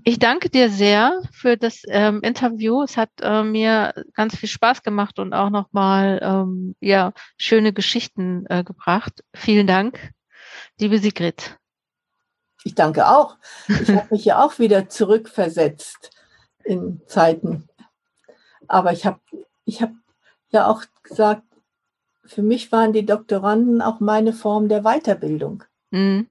[0.05, 2.83] Ich danke dir sehr für das ähm, Interview.
[2.83, 8.47] Es hat äh, mir ganz viel Spaß gemacht und auch nochmal ähm, ja, schöne Geschichten
[8.49, 9.25] äh, gebracht.
[9.35, 10.13] Vielen Dank,
[10.79, 11.59] liebe Sigrid.
[12.65, 13.37] Ich danke auch.
[13.69, 16.11] Ich habe mich ja auch wieder zurückversetzt
[16.65, 17.69] in Zeiten.
[18.69, 19.21] Aber ich habe
[19.65, 19.93] ich hab
[20.51, 21.43] ja auch gesagt,
[22.25, 25.65] für mich waren die Doktoranden auch meine Form der Weiterbildung.
[25.91, 26.29] Mhm.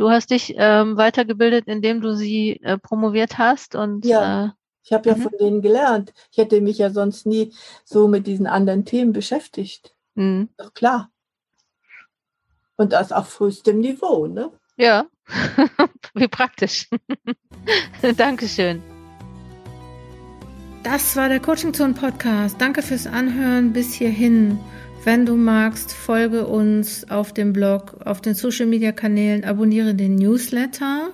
[0.00, 4.46] Du hast dich ähm, weitergebildet, indem du sie äh, promoviert hast und ja.
[4.46, 4.50] Äh,
[4.82, 5.20] ich habe ja mhm.
[5.20, 6.14] von denen gelernt.
[6.32, 7.52] Ich hätte mich ja sonst nie
[7.84, 9.94] so mit diesen anderen Themen beschäftigt.
[10.14, 10.48] Mhm.
[10.56, 11.10] Doch klar.
[12.76, 14.50] Und das auf frühestem Niveau, ne?
[14.78, 15.04] Ja,
[16.14, 16.88] wie praktisch.
[18.16, 18.82] Dankeschön.
[20.82, 22.58] Das war der Coaching Zone Podcast.
[22.58, 24.58] Danke fürs Anhören bis hierhin.
[25.02, 30.16] Wenn du magst, folge uns auf dem Blog, auf den Social Media Kanälen, abonniere den
[30.16, 31.08] Newsletter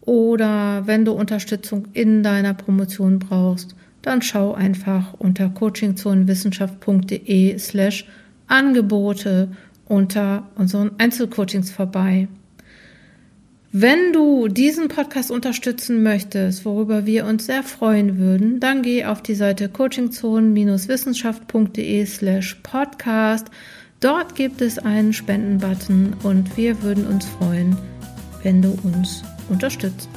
[0.00, 8.06] oder wenn du Unterstützung in deiner Promotion brauchst, dann schau einfach unter coachingzonenwissenschaft.de slash
[8.46, 9.48] Angebote
[9.84, 12.26] unter unseren Einzelcoachings vorbei.
[13.72, 19.22] Wenn du diesen Podcast unterstützen möchtest, worüber wir uns sehr freuen würden, dann geh auf
[19.22, 23.46] die Seite coachingzonen-wissenschaft.de slash podcast.
[24.00, 27.76] Dort gibt es einen Spendenbutton und wir würden uns freuen,
[28.42, 30.08] wenn du uns unterstützt.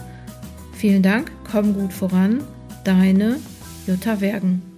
[0.76, 2.44] Vielen Dank, komm gut voran,
[2.84, 3.40] deine
[3.86, 4.73] Jutta Wergen.